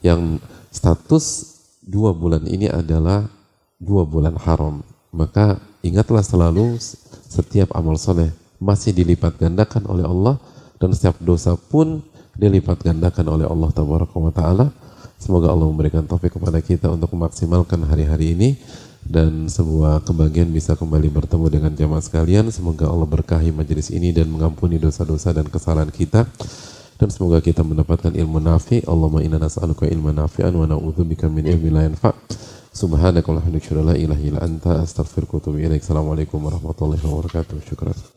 yang 0.00 0.40
status 0.72 1.56
dua 1.84 2.16
bulan 2.16 2.48
ini 2.48 2.72
adalah 2.72 3.28
dua 3.76 4.08
bulan 4.08 4.40
haram. 4.40 4.80
Maka 5.14 5.60
ingatlah 5.82 6.22
selalu 6.22 6.78
setiap 7.26 7.74
amal 7.74 7.98
soleh 8.00 8.30
masih 8.56 8.96
dilipat 8.96 9.36
gandakan 9.36 9.84
oleh 9.86 10.04
Allah 10.06 10.40
dan 10.80 10.92
setiap 10.92 11.20
dosa 11.20 11.56
pun 11.56 12.00
dilipat 12.36 12.84
gandakan 12.84 13.26
oleh 13.32 13.46
Allah 13.48 13.70
Taala. 14.32 14.66
Semoga 15.16 15.48
Allah 15.48 15.66
memberikan 15.68 16.04
taufik 16.04 16.36
kepada 16.36 16.60
kita 16.60 16.92
untuk 16.92 17.08
memaksimalkan 17.16 17.80
hari-hari 17.88 18.36
ini 18.36 18.60
dan 19.06 19.48
sebuah 19.48 20.04
kebahagiaan 20.04 20.52
bisa 20.52 20.76
kembali 20.76 21.08
bertemu 21.08 21.46
dengan 21.48 21.72
jamaah 21.72 22.04
sekalian. 22.04 22.52
Semoga 22.52 22.90
Allah 22.90 23.08
berkahi 23.08 23.54
majelis 23.54 23.88
ini 23.88 24.12
dan 24.12 24.28
mengampuni 24.28 24.76
dosa-dosa 24.76 25.32
dan 25.32 25.48
kesalahan 25.48 25.88
kita 25.88 26.28
dan 26.96 27.08
semoga 27.12 27.40
kita 27.40 27.64
mendapatkan 27.64 28.12
ilmu 28.12 28.40
nafi. 28.40 28.84
Allahumma 28.84 29.24
inna 29.24 29.40
nas'aluka 29.40 29.88
ilman 29.88 30.16
nafi'an 30.16 30.52
wa 30.52 30.68
na'udzubika 30.68 31.32
min 31.32 31.48
ilmin 31.48 31.72
la 31.72 31.82
yanfa'. 31.88 32.12
Subhanaka 32.76 33.32
wa 33.32 33.40
la 33.88 33.96
ilaha 33.96 34.20
illa 34.20 34.40
anta 34.42 34.80
astaghfiruka 34.84 35.32
wa 35.32 35.40
atubu 35.40 35.58
ilaik. 35.64 35.80
Assalamualaikum 35.80 36.44
warahmatullahi 36.44 37.00
wabarakatuh. 37.08 37.64
Syukran. 37.64 38.15